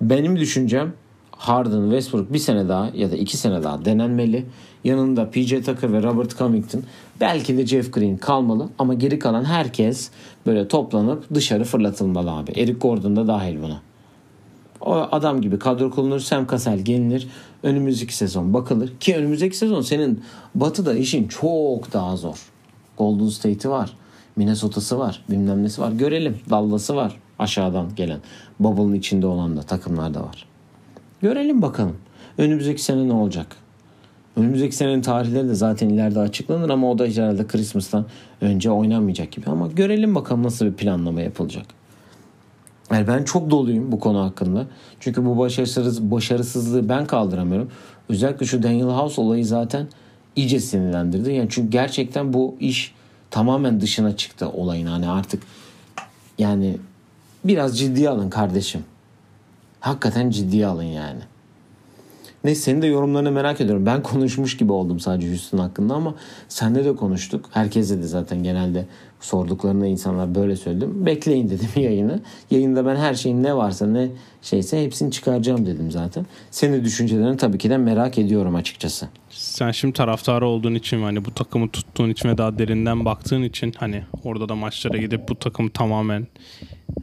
[0.00, 0.92] Benim düşüncem
[1.38, 4.46] Harden, Westbrook bir sene daha ya da iki sene daha denenmeli.
[4.84, 6.82] Yanında PJ Tucker ve Robert Covington
[7.20, 10.10] belki de Jeff Green kalmalı ama geri kalan herkes
[10.46, 12.50] böyle toplanıp dışarı fırlatılmalı abi.
[12.50, 13.80] Eric Gordon da dahil buna.
[14.80, 16.20] O adam gibi kadro kullanır.
[16.20, 17.28] Sam Cassell gelinir.
[17.62, 18.92] Önümüzdeki sezon bakılır.
[19.00, 20.22] Ki önümüzdeki sezon senin
[20.54, 22.50] batıda işin çok daha zor.
[22.98, 23.96] Golden State'i var.
[24.36, 25.24] Minnesota'sı var.
[25.30, 25.92] Bilmem nesi var.
[25.92, 26.38] Görelim.
[26.50, 27.16] Dallas'ı var.
[27.38, 28.20] Aşağıdan gelen.
[28.60, 30.46] Bubble'ın içinde olan da takımlar da var.
[31.22, 31.96] Görelim bakalım.
[32.38, 33.56] Önümüzdeki sene ne olacak?
[34.38, 38.06] Önümüzdeki senenin tarihleri de zaten ileride açıklanır ama o da herhalde Christmas'tan
[38.40, 39.50] önce oynanmayacak gibi.
[39.50, 41.66] Ama görelim bakalım nasıl bir planlama yapılacak.
[42.90, 44.66] Yani ben çok doluyum bu konu hakkında.
[45.00, 47.70] Çünkü bu başarısız, başarısızlığı ben kaldıramıyorum.
[48.08, 49.86] Özellikle şu Daniel House olayı zaten
[50.36, 51.32] iyice sinirlendirdi.
[51.32, 52.94] Yani çünkü gerçekten bu iş
[53.30, 54.86] tamamen dışına çıktı olayın.
[54.86, 55.42] Hani artık
[56.38, 56.76] yani
[57.44, 58.84] biraz ciddiye alın kardeşim.
[59.80, 61.20] Hakikaten ciddiye alın yani.
[62.44, 63.86] Neyse senin de yorumlarını merak ediyorum.
[63.86, 66.14] Ben konuşmuş gibi oldum sadece Houston hakkında ama
[66.48, 67.44] senle de konuştuk.
[67.52, 68.84] Herkese de zaten genelde
[69.20, 71.06] sorduklarında insanlar böyle söyledim.
[71.06, 72.20] Bekleyin dedim yayını.
[72.50, 74.08] Yayında ben her şeyin ne varsa ne
[74.42, 76.26] şeyse hepsini çıkaracağım dedim zaten.
[76.50, 79.08] Senin düşüncelerini tabii ki de merak ediyorum açıkçası.
[79.58, 83.74] Sen şimdi taraftarı olduğun için hani bu takımı tuttuğun için ve daha derinden baktığın için
[83.76, 86.26] hani orada da maçlara gidip bu takımı tamamen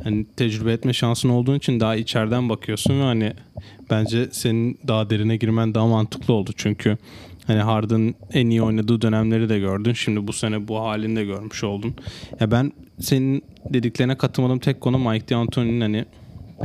[0.04, 3.34] hani tecrübe etme şansın olduğun için daha içeriden bakıyorsun ve hani
[3.90, 6.98] bence senin daha derine girmen daha mantıklı oldu çünkü
[7.48, 9.94] hani Harden en iyi oynadığı dönemleri de gördün.
[9.94, 11.96] Şimdi bu sene bu halini de görmüş oldun.
[12.40, 16.06] Ya ben senin dediklerine katılmadığım tek konu Mike D'Antoni'nin hani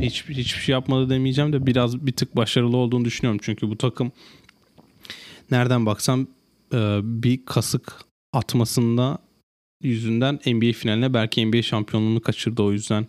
[0.01, 3.39] hiç hiçbir şey yapmadı demeyeceğim de biraz bir tık başarılı olduğunu düşünüyorum.
[3.43, 4.11] Çünkü bu takım
[5.51, 6.27] nereden baksam
[7.03, 7.93] bir kasık
[8.33, 9.19] atmasında
[9.83, 13.07] yüzünden NBA finaline belki NBA şampiyonluğunu kaçırdı o yüzden.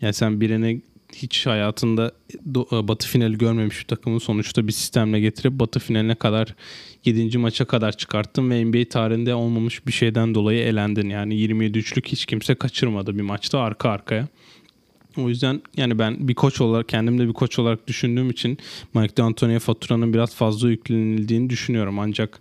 [0.00, 0.80] Yani sen birine
[1.14, 2.12] hiç hayatında
[2.72, 6.54] e, batı finali görmemiş bir takımın sonuçta bir sistemle getirip batı finaline kadar
[7.04, 7.38] 7.
[7.38, 11.08] maça kadar çıkarttın ve NBA tarihinde olmamış bir şeyden dolayı elendin.
[11.08, 14.28] Yani 27 üçlük hiç kimse kaçırmadı bir maçta arka arkaya.
[15.18, 18.58] O yüzden yani ben bir koç olarak kendimde bir koç olarak düşündüğüm için
[18.94, 21.98] Mike D'Antoni'ye faturanın biraz fazla yüklenildiğini düşünüyorum.
[21.98, 22.40] Ancak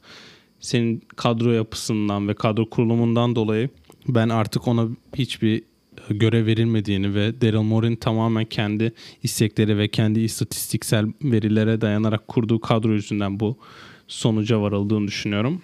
[0.59, 3.69] senin kadro yapısından ve kadro kurulumundan dolayı
[4.07, 5.63] ben artık ona hiçbir
[6.09, 12.91] görev verilmediğini ve Daryl Morey'in tamamen kendi istekleri ve kendi istatistiksel verilere dayanarak kurduğu kadro
[12.91, 13.57] yüzünden bu
[14.07, 15.61] sonuca varıldığını düşünüyorum.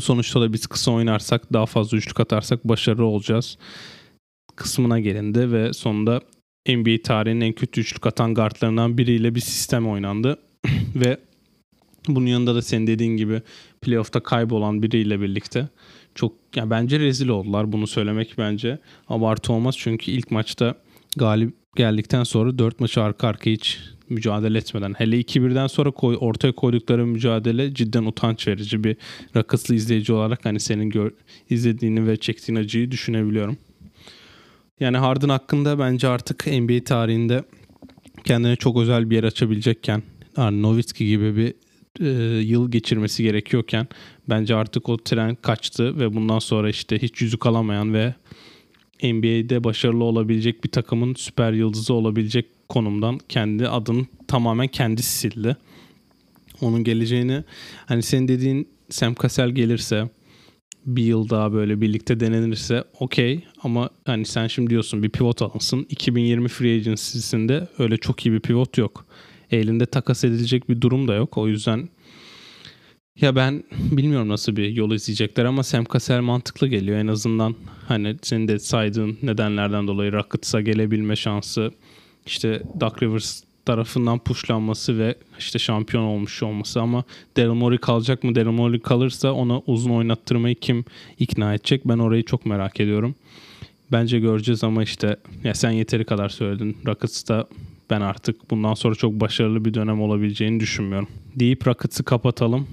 [0.00, 3.58] Sonuçta da biz kısa oynarsak daha fazla üçlük atarsak başarılı olacağız
[4.58, 6.20] kısmına gelindi ve sonunda
[6.68, 10.38] NBA tarihinin en kötü üçlük atan guardlarından biriyle bir sistem oynandı.
[10.94, 11.18] ve
[12.08, 13.42] bunun yanında da senin dediğin gibi
[13.82, 15.68] playoff'ta kaybolan biriyle birlikte
[16.14, 17.72] çok yani bence rezil oldular.
[17.72, 19.74] Bunu söylemek bence abartı olmaz.
[19.78, 20.74] Çünkü ilk maçta
[21.16, 26.52] galip geldikten sonra 4 maçı arka arkaya hiç mücadele etmeden hele 2-1'den sonra koy, ortaya
[26.52, 28.96] koydukları mücadele cidden utanç verici bir
[29.36, 31.12] rakıslı izleyici olarak hani senin gör,
[31.50, 33.56] izlediğini ve çektiğin acıyı düşünebiliyorum.
[34.80, 37.44] Yani Harden hakkında bence artık NBA tarihinde
[38.24, 40.02] kendine çok özel bir yer açabilecekken
[40.36, 41.54] yani Nowitzki gibi bir
[42.00, 43.88] e, yıl geçirmesi gerekiyorken
[44.28, 48.14] bence artık o tren kaçtı ve bundan sonra işte hiç yüzük alamayan ve
[49.02, 55.56] NBA'de başarılı olabilecek bir takımın süper yıldızı olabilecek konumdan kendi adını tamamen kendisi sildi.
[56.60, 57.44] Onun geleceğini
[57.86, 60.08] hani senin dediğin Sam Cassell gelirse
[60.96, 65.86] bir yıl daha böyle birlikte denenirse okey ama hani sen şimdi diyorsun bir pivot alınsın.
[65.88, 69.06] 2020 free agency'sinde öyle çok iyi bir pivot yok.
[69.50, 71.38] Elinde takas edilecek bir durum da yok.
[71.38, 71.88] O yüzden
[73.20, 76.98] ya ben bilmiyorum nasıl bir yol izleyecekler ama Sam Cassell mantıklı geliyor.
[76.98, 77.54] En azından
[77.88, 81.70] hani senin de saydığın nedenlerden dolayı Rockets'a gelebilme şansı
[82.26, 87.04] işte Doug Rivers tarafından pushlanması ve işte şampiyon olmuş olması ama
[87.36, 88.34] Daryl Morey kalacak mı?
[88.34, 90.84] Daryl Morey kalırsa ona uzun oynattırmayı kim
[91.18, 91.88] ikna edecek?
[91.88, 93.14] Ben orayı çok merak ediyorum.
[93.92, 96.76] Bence göreceğiz ama işte ya sen yeteri kadar söyledin.
[96.86, 97.46] Rockets'ta
[97.90, 101.08] ben artık bundan sonra çok başarılı bir dönem olabileceğini düşünmüyorum.
[101.36, 102.66] Deyip Rockets'ı kapatalım.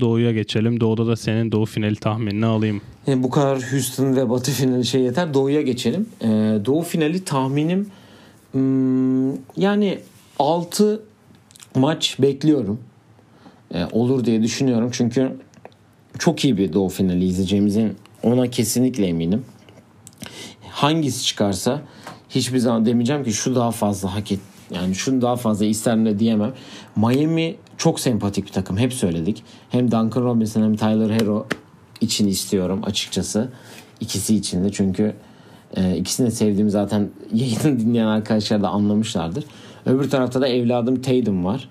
[0.00, 0.80] Doğu'ya geçelim.
[0.80, 2.80] Doğu'da da senin Doğu finali tahminini alayım.
[3.06, 5.34] Yani bu kadar Houston ve Batı finali şey yeter.
[5.34, 6.06] Doğu'ya geçelim.
[6.22, 6.26] Ee,
[6.64, 7.86] Doğu finali tahminim
[8.52, 9.98] hmm, yani
[10.38, 11.02] 6
[11.74, 12.80] maç bekliyorum.
[13.74, 14.90] Ee, olur diye düşünüyorum.
[14.92, 15.36] Çünkü
[16.18, 19.44] çok iyi bir Doğu finali izleyeceğimizin ona kesinlikle eminim.
[20.70, 21.82] Hangisi çıkarsa
[22.30, 24.40] hiçbir zaman demeyeceğim ki şu daha fazla hak et.
[24.74, 26.52] Yani şunu daha fazla isterim de diyemem.
[26.96, 28.76] Miami çok sempatik bir takım.
[28.76, 29.42] Hep söyledik.
[29.70, 31.46] Hem Duncan Robinson hem Tyler Hero
[32.00, 33.48] için istiyorum açıkçası.
[34.00, 35.14] İkisi için de çünkü
[35.76, 39.44] e, ikisini de sevdiğimi zaten yayını dinleyen arkadaşlar da anlamışlardır.
[39.88, 41.68] Öbür tarafta da evladım Tatum var.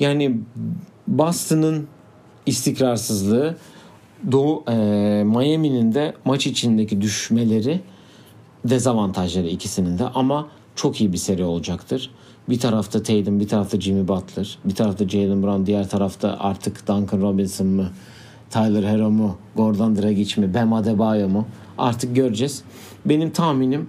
[0.00, 0.38] Yani
[1.08, 1.86] Boston'ın
[2.46, 3.56] istikrarsızlığı
[4.32, 4.74] Doğu e,
[5.24, 7.80] Miami'nin de maç içindeki düşmeleri
[8.64, 12.10] dezavantajları ikisinin de ama çok iyi bir seri olacaktır.
[12.48, 17.20] Bir tarafta Tatum, bir tarafta Jimmy Butler, bir tarafta Jalen Brown, diğer tarafta artık Duncan
[17.20, 17.90] Robinson mı,
[18.50, 21.46] Tyler Hero mu, Gordon Dragic mi, Bam Adebayo mu
[21.78, 22.62] artık göreceğiz.
[23.06, 23.88] Benim tahminim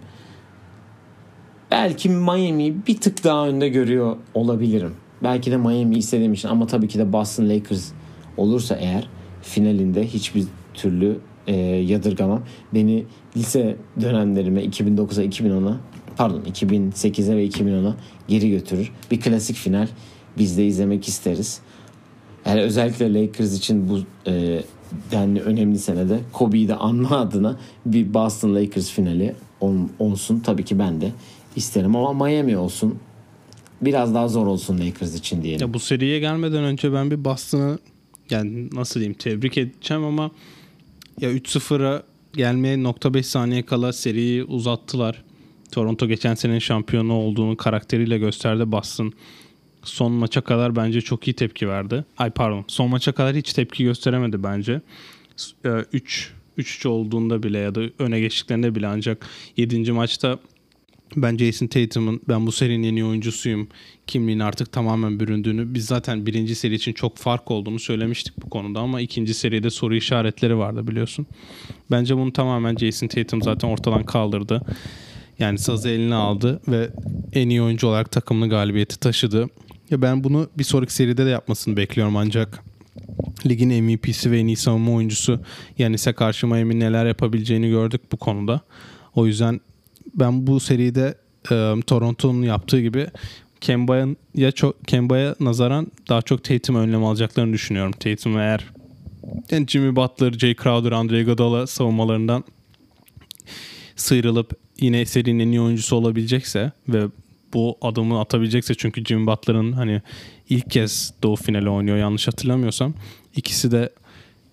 [1.74, 4.94] belki Miami'yi bir tık daha önde görüyor olabilirim.
[5.24, 7.92] Belki de Miami istediğim için ama tabii ki de Boston Lakers
[8.38, 9.08] olursa eğer
[9.42, 12.42] finalinde hiçbir türlü e, yadırgamam.
[12.74, 13.06] Beni
[13.38, 15.78] lise dönemlerime 2009'a 2010'a
[16.18, 17.96] pardon 2008'e ve 2010'a
[18.28, 18.92] geri götürür.
[19.12, 19.88] Bir klasik final
[20.38, 21.60] biz de izlemek isteriz.
[22.46, 24.62] Yani özellikle Lakers için bu e,
[25.12, 29.36] denli önemli senede Kobe'yi de anma adına bir Boston Lakers finali
[30.00, 30.40] olsun.
[30.40, 31.12] Tabii ki ben de
[31.56, 33.00] isterim ama Miami olsun.
[33.82, 35.68] Biraz daha zor olsun Lakers için diyelim.
[35.68, 37.80] Ya bu seriye gelmeden önce ben bir Boston'ı
[38.30, 40.32] yani nasıl diyeyim tebrik edeceğim ama
[41.22, 45.24] ya 3-0'a gelmeye nokta 5 saniye kala seriyi uzattılar.
[45.72, 49.14] Toronto geçen senenin şampiyonu olduğunu karakteriyle gösterdi Boston.
[49.84, 52.06] Son maça kadar bence çok iyi tepki verdi.
[52.18, 52.66] Ay pardon.
[52.68, 54.82] Son maça kadar hiç tepki gösteremedi bence.
[55.94, 59.92] 3 3 olduğunda bile ya da öne geçtiklerinde bile ancak 7.
[59.92, 60.40] maçta
[61.16, 63.68] ben Jason Tatum'un ben bu serinin en iyi oyuncusuyum
[64.08, 68.80] kimliğin artık tamamen büründüğünü biz zaten birinci seri için çok fark olduğunu söylemiştik bu konuda
[68.80, 71.28] ama ikinci seride soru işaretleri vardı biliyorsun.
[71.92, 74.62] Bence bunu tamamen Jason Tatum zaten ortadan kaldırdı.
[75.40, 76.90] Yani sazı eline aldı ve
[77.34, 79.50] en iyi oyuncu olarak takımını galibiyeti taşıdı.
[79.90, 82.64] Ya ben bunu bir sonraki seride de yapmasını bekliyorum ancak
[83.46, 85.40] ligin MVP'si ve en iyi savunma oyuncusu
[85.78, 88.62] Yanis'e karşı Miami neler yapabileceğini gördük bu konuda.
[89.16, 89.60] O yüzden
[90.16, 91.16] ben bu seride
[91.52, 93.08] e, Toronto'nun yaptığı gibi
[93.62, 97.92] Kemba'ya ya çok Kemba'ya nazaran daha çok Tatum önlem alacaklarını düşünüyorum.
[97.92, 98.66] Tatum eğer
[99.52, 102.44] yani Jimmy Butler, Jay Crowder, Andre Iguodala savunmalarından
[103.96, 107.08] sıyrılıp yine serinin en iyi oyuncusu olabilecekse ve
[107.54, 110.02] bu adımı atabilecekse çünkü Jimmy Butler'ın hani
[110.50, 112.94] ilk kez Doğu finali oynuyor yanlış hatırlamıyorsam.
[113.36, 113.90] ikisi de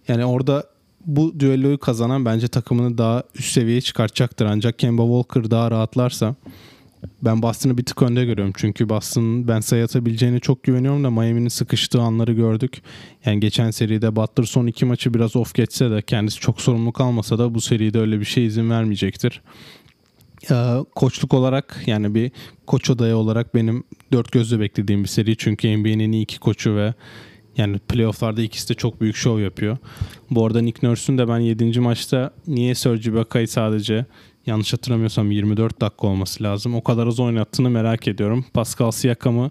[0.09, 0.65] yani orada
[1.07, 4.47] bu düelloyu kazanan bence takımını daha üst seviyeye çıkartacaktır.
[4.47, 6.35] Ancak Kemba Walker daha rahatlarsa
[7.23, 8.53] ben Boston'ı bir tık önde görüyorum.
[8.57, 12.83] Çünkü Boston'ın ben sayı atabileceğine çok güveniyorum da Miami'nin sıkıştığı anları gördük.
[13.25, 17.39] Yani geçen seride Butler son iki maçı biraz off geçse de kendisi çok sorumluluk almasa
[17.39, 19.43] da bu seride öyle bir şey izin vermeyecektir.
[20.51, 22.33] Ee, koçluk olarak yani bir
[22.67, 25.37] koç adayı olarak benim dört gözle beklediğim bir seri.
[25.37, 26.95] Çünkü NBA'nin iyi iki koçu ve
[27.57, 29.77] yani playofflarda ikisi de çok büyük şov yapıyor.
[30.31, 31.81] Bu arada Nick Nurse'un de ben 7.
[31.81, 34.07] maçta niye Serge Ibaka'yı sadece
[34.47, 36.75] yanlış hatırlamıyorsam 24 dakika olması lazım.
[36.75, 38.45] O kadar az oynattığını merak ediyorum.
[38.55, 39.51] Pascal Siakam'ı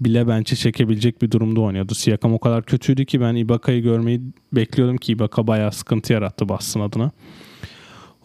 [0.00, 1.94] bile bence çekebilecek bir durumda oynuyordu.
[1.94, 4.20] Siakam o kadar kötüydü ki ben Ibaka'yı görmeyi
[4.52, 7.10] bekliyordum ki Ibaka bayağı sıkıntı yarattı Boston adına.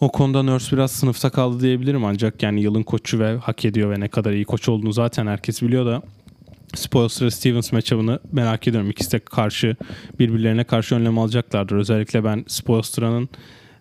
[0.02, 4.00] O konuda Nurse biraz sınıfta kaldı diyebilirim ancak yani yılın koçu ve hak ediyor ve
[4.00, 6.02] ne kadar iyi koç olduğunu zaten herkes biliyor da
[6.74, 8.90] Spoelstra Stevens matchup'ını merak ediyorum.
[8.90, 9.76] İkisi de karşı
[10.20, 11.76] birbirlerine karşı önlem alacaklardır.
[11.76, 13.30] Özellikle ben Spoelstra'nın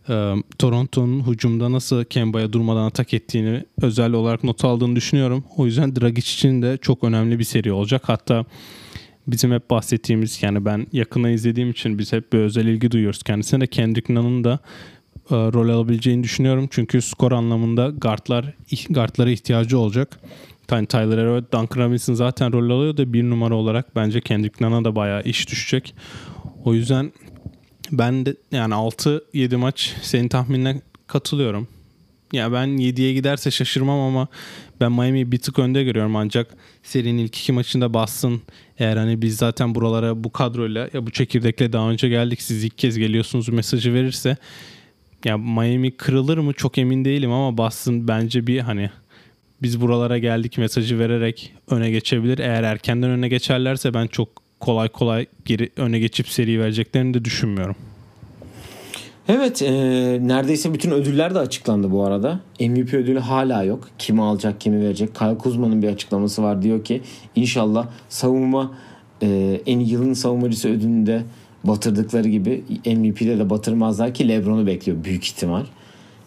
[0.09, 5.45] e, Toronto'nun hücumda nasıl Kemba'ya durmadan atak ettiğini özel olarak not aldığını düşünüyorum.
[5.57, 8.03] O yüzden Dragic için de çok önemli bir seri olacak.
[8.07, 8.45] Hatta
[9.27, 13.61] bizim hep bahsettiğimiz yani ben yakına izlediğim için biz hep bir özel ilgi duyuyoruz kendisine
[13.61, 14.59] de Kendrick Nunn'ın da
[15.31, 16.69] e, rol alabileceğini düşünüyorum.
[16.71, 18.55] Çünkü skor anlamında guardlar
[18.91, 20.21] guardlara ihtiyacı olacak.
[20.71, 24.85] Yani Tyler Hero Duncan Robinson zaten rol alıyor da bir numara olarak bence Kendrick Nunn'a
[24.85, 25.95] da bayağı iş düşecek.
[26.65, 27.13] O yüzden
[27.93, 31.69] ben de yani 6-7 maç senin tahminine katılıyorum.
[32.33, 34.29] Ya ben 7'ye giderse şaşırmam ama
[34.81, 38.43] ben Miami'yi bir tık önde görüyorum ancak serinin ilk iki maçında bassın.
[38.79, 42.79] Eğer hani biz zaten buralara bu kadroyla ya bu çekirdekle daha önce geldik siz ilk
[42.79, 44.37] kez geliyorsunuz mesajı verirse
[45.25, 48.91] ya Miami kırılır mı çok emin değilim ama Boston bence bir hani
[49.63, 52.39] biz buralara geldik mesajı vererek öne geçebilir.
[52.39, 54.29] Eğer erkenden öne geçerlerse ben çok
[54.61, 57.77] kolay kolay geri öne geçip seri vereceklerini de düşünmüyorum.
[59.29, 59.71] Evet e,
[60.23, 62.41] neredeyse bütün ödüller de açıklandı bu arada.
[62.61, 63.89] MVP ödülü hala yok.
[63.99, 65.15] Kimi alacak kimi verecek.
[65.15, 66.63] Kyle Kuzma'nın bir açıklaması var.
[66.63, 67.01] Diyor ki
[67.37, 68.73] inşallah savunma
[69.23, 71.23] e, en yılın savunmacısı ödülünde
[71.65, 75.65] batırdıkları gibi MVP'de de batırmazlar ki Lebron'u bekliyor büyük ihtimal.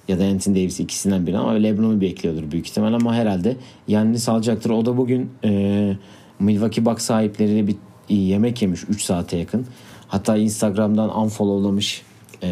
[0.07, 4.69] Ya da Anthony Davis ikisinden biri ama Lebron'u bekliyordur büyük ihtimal ama herhalde Yannis alacaktır.
[4.69, 5.97] O da bugün e,
[6.39, 7.75] Milwaukee Bucks sahipleriyle bir
[8.09, 9.65] yemek yemiş 3 saate yakın.
[10.07, 12.01] Hatta Instagram'dan unfollowlamış
[12.43, 12.49] e,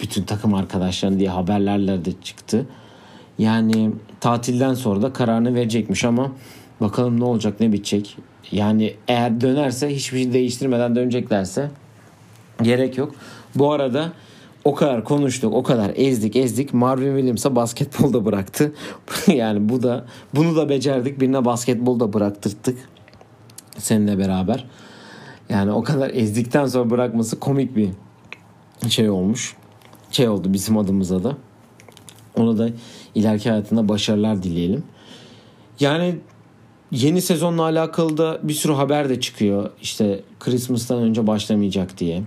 [0.00, 2.66] bütün takım arkadaşlarını diye haberlerle de çıktı.
[3.38, 3.90] Yani
[4.20, 6.32] tatilden sonra da kararını verecekmiş ama
[6.80, 8.16] bakalım ne olacak ne bitecek.
[8.52, 11.70] Yani eğer dönerse hiçbir şey değiştirmeden döneceklerse
[12.62, 13.14] gerek yok.
[13.54, 14.12] Bu arada
[14.64, 16.74] o kadar konuştuk, o kadar ezdik, ezdik.
[16.74, 18.72] Marvin Williams'a basketbolda bıraktı.
[19.26, 21.20] yani bu da bunu da becerdik.
[21.20, 22.78] Birine basketbolda bıraktırdık
[23.78, 24.66] seninle beraber.
[25.48, 27.90] Yani o kadar ezdikten sonra bırakması komik bir
[28.88, 29.56] şey olmuş.
[30.10, 31.36] Şey oldu bizim adımıza da.
[32.36, 32.68] Ona da
[33.14, 34.84] ileriki hayatında başarılar dileyelim.
[35.80, 36.18] Yani
[36.90, 39.70] yeni sezonla alakalı da bir sürü haber de çıkıyor.
[39.82, 42.22] İşte Christmas'tan önce başlamayacak diye.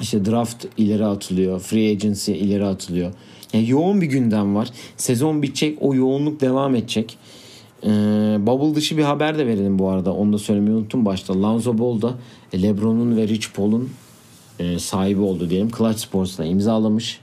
[0.00, 1.60] İşte draft ileri atılıyor.
[1.60, 3.12] Free agency ileri atılıyor.
[3.52, 4.68] Yani yoğun bir gündem var.
[4.96, 5.78] Sezon bitecek.
[5.80, 7.18] O yoğunluk devam edecek.
[7.84, 7.88] Ee,
[8.40, 10.14] bubble dışı bir haber de verelim bu arada.
[10.14, 11.42] Onu da söylemeyi unuttum başta.
[11.42, 12.14] Lonzo Ball da
[12.62, 13.90] LeBron'un ve Rich Paul'un
[14.58, 15.70] e, sahibi oldu diyelim.
[15.78, 17.20] Clutch Sports'la imzalamış.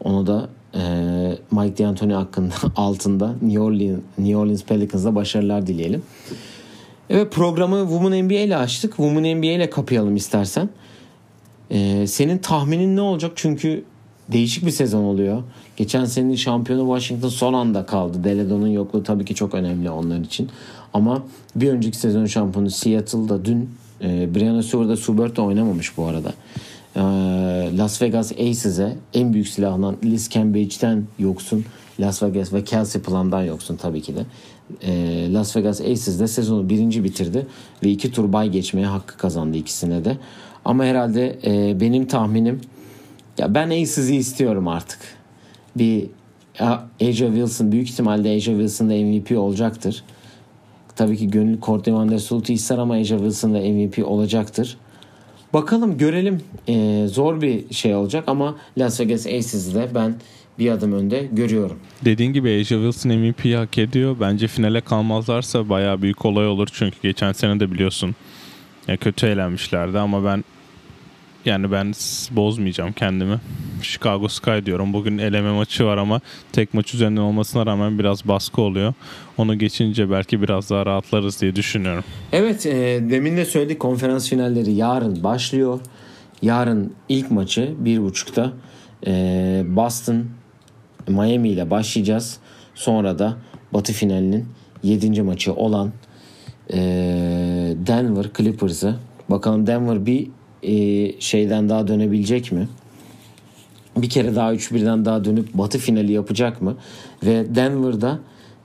[0.00, 0.80] Onu da e,
[1.50, 6.02] Mike D'Antoni hakkında altında New Orleans, New Orleans Pelicans'da başarılar dileyelim.
[7.10, 8.90] Evet programı Women NBA ile açtık.
[8.90, 10.68] Women NBA ile kapayalım istersen.
[11.70, 13.32] Ee, senin tahminin ne olacak?
[13.34, 13.84] Çünkü
[14.28, 15.42] değişik bir sezon oluyor.
[15.76, 18.24] Geçen senenin şampiyonu Washington son anda kaldı.
[18.24, 20.48] Deledon'un yokluğu tabii ki çok önemli onlar için.
[20.94, 21.22] Ama
[21.56, 26.32] bir önceki sezon şampiyonu Seattle'da dün e, Brianna Stewart'da Subert oynamamış bu arada.
[26.96, 27.00] E,
[27.76, 31.64] Las Vegas Aces'e en büyük silahından Liz Cambridge'den yoksun.
[32.00, 34.24] Las Vegas ve Kelsey Plum'dan yoksun tabii ki de.
[34.82, 37.46] E, Las Vegas Aces'de sezonu birinci bitirdi
[37.84, 40.16] ve iki tur bay geçmeye hakkı kazandı ikisine de.
[40.64, 42.60] Ama herhalde e, benim tahminim
[43.38, 44.98] ya ben Aces'i istiyorum artık.
[45.76, 46.06] Bir
[47.00, 50.04] Asia Wilson büyük ihtimalle Asia Wilson da MVP olacaktır.
[50.96, 54.76] Tabii ki gönül Courtney Van Der Sloot'u ister ama Asia Wilson da MVP olacaktır.
[55.52, 56.40] Bakalım görelim.
[56.68, 60.14] Ee, zor bir şey olacak ama Las Vegas Aces'de ben
[60.58, 61.76] bir adım önde görüyorum.
[62.04, 64.16] Dediğin gibi Asia Wilson MVP'yi hak ediyor.
[64.20, 66.68] Bence finale kalmazlarsa baya büyük olay olur.
[66.72, 68.14] Çünkü geçen sene de biliyorsun
[68.88, 70.44] ya kötü eğlenmişlerdi ama ben
[71.44, 71.92] yani ben
[72.30, 73.40] bozmayacağım kendimi.
[73.82, 74.92] Chicago Sky diyorum.
[74.92, 76.20] Bugün eleme maçı var ama
[76.52, 78.94] tek maç üzerinden olmasına rağmen biraz baskı oluyor.
[79.38, 82.04] Onu geçince belki biraz daha rahatlarız diye düşünüyorum.
[82.32, 85.80] Evet e, demin de söyledik konferans finalleri yarın başlıyor.
[86.42, 88.52] Yarın ilk maçı 1.30'da
[89.06, 90.24] e, Boston
[91.08, 92.38] Miami ile başlayacağız.
[92.74, 93.36] Sonra da
[93.72, 94.48] Batı finalinin
[94.82, 95.22] 7.
[95.22, 95.92] maçı olan
[96.72, 96.78] e,
[97.86, 98.96] Denver Clippers'ı.
[99.30, 100.28] Bakalım Denver bir
[100.62, 102.68] e, şeyden daha dönebilecek mi?
[103.96, 106.76] Bir kere daha 3-1'den daha dönüp Batı finali yapacak mı?
[107.24, 108.18] Ve Denver'da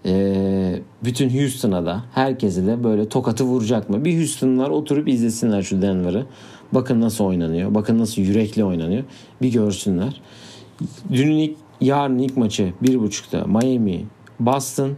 [0.06, 4.06] e, bütün Houston'a da herkese de böyle tokatı vuracak mı?
[4.06, 6.26] Bir Houston'lar oturup izlesinler şu Denver'ı.
[6.72, 7.76] Bakın nasıl oynanıyor.
[7.76, 9.04] Bakın nasıl yürekli oynanıyor.
[9.42, 10.22] Bir görsünler.
[11.12, 14.06] Dünün ilk, yarın ilk maçı 1.30'da Miami,
[14.40, 14.92] Boston.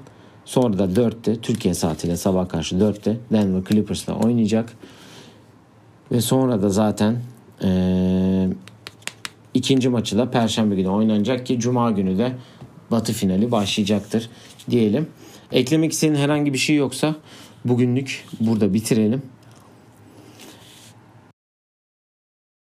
[0.51, 4.73] Sonra da 4'te Türkiye saatiyle sabah karşı 4'te Denver Clippers'la oynayacak.
[6.11, 7.21] Ve sonra da zaten
[7.63, 8.49] eee
[9.53, 12.31] ikinci maçı da Perşembe günü oynanacak ki Cuma günü de
[12.91, 14.29] Batı finali başlayacaktır
[14.69, 15.07] diyelim.
[15.51, 17.15] Eklemek istediğin herhangi bir şey yoksa
[17.65, 19.21] bugünlük burada bitirelim.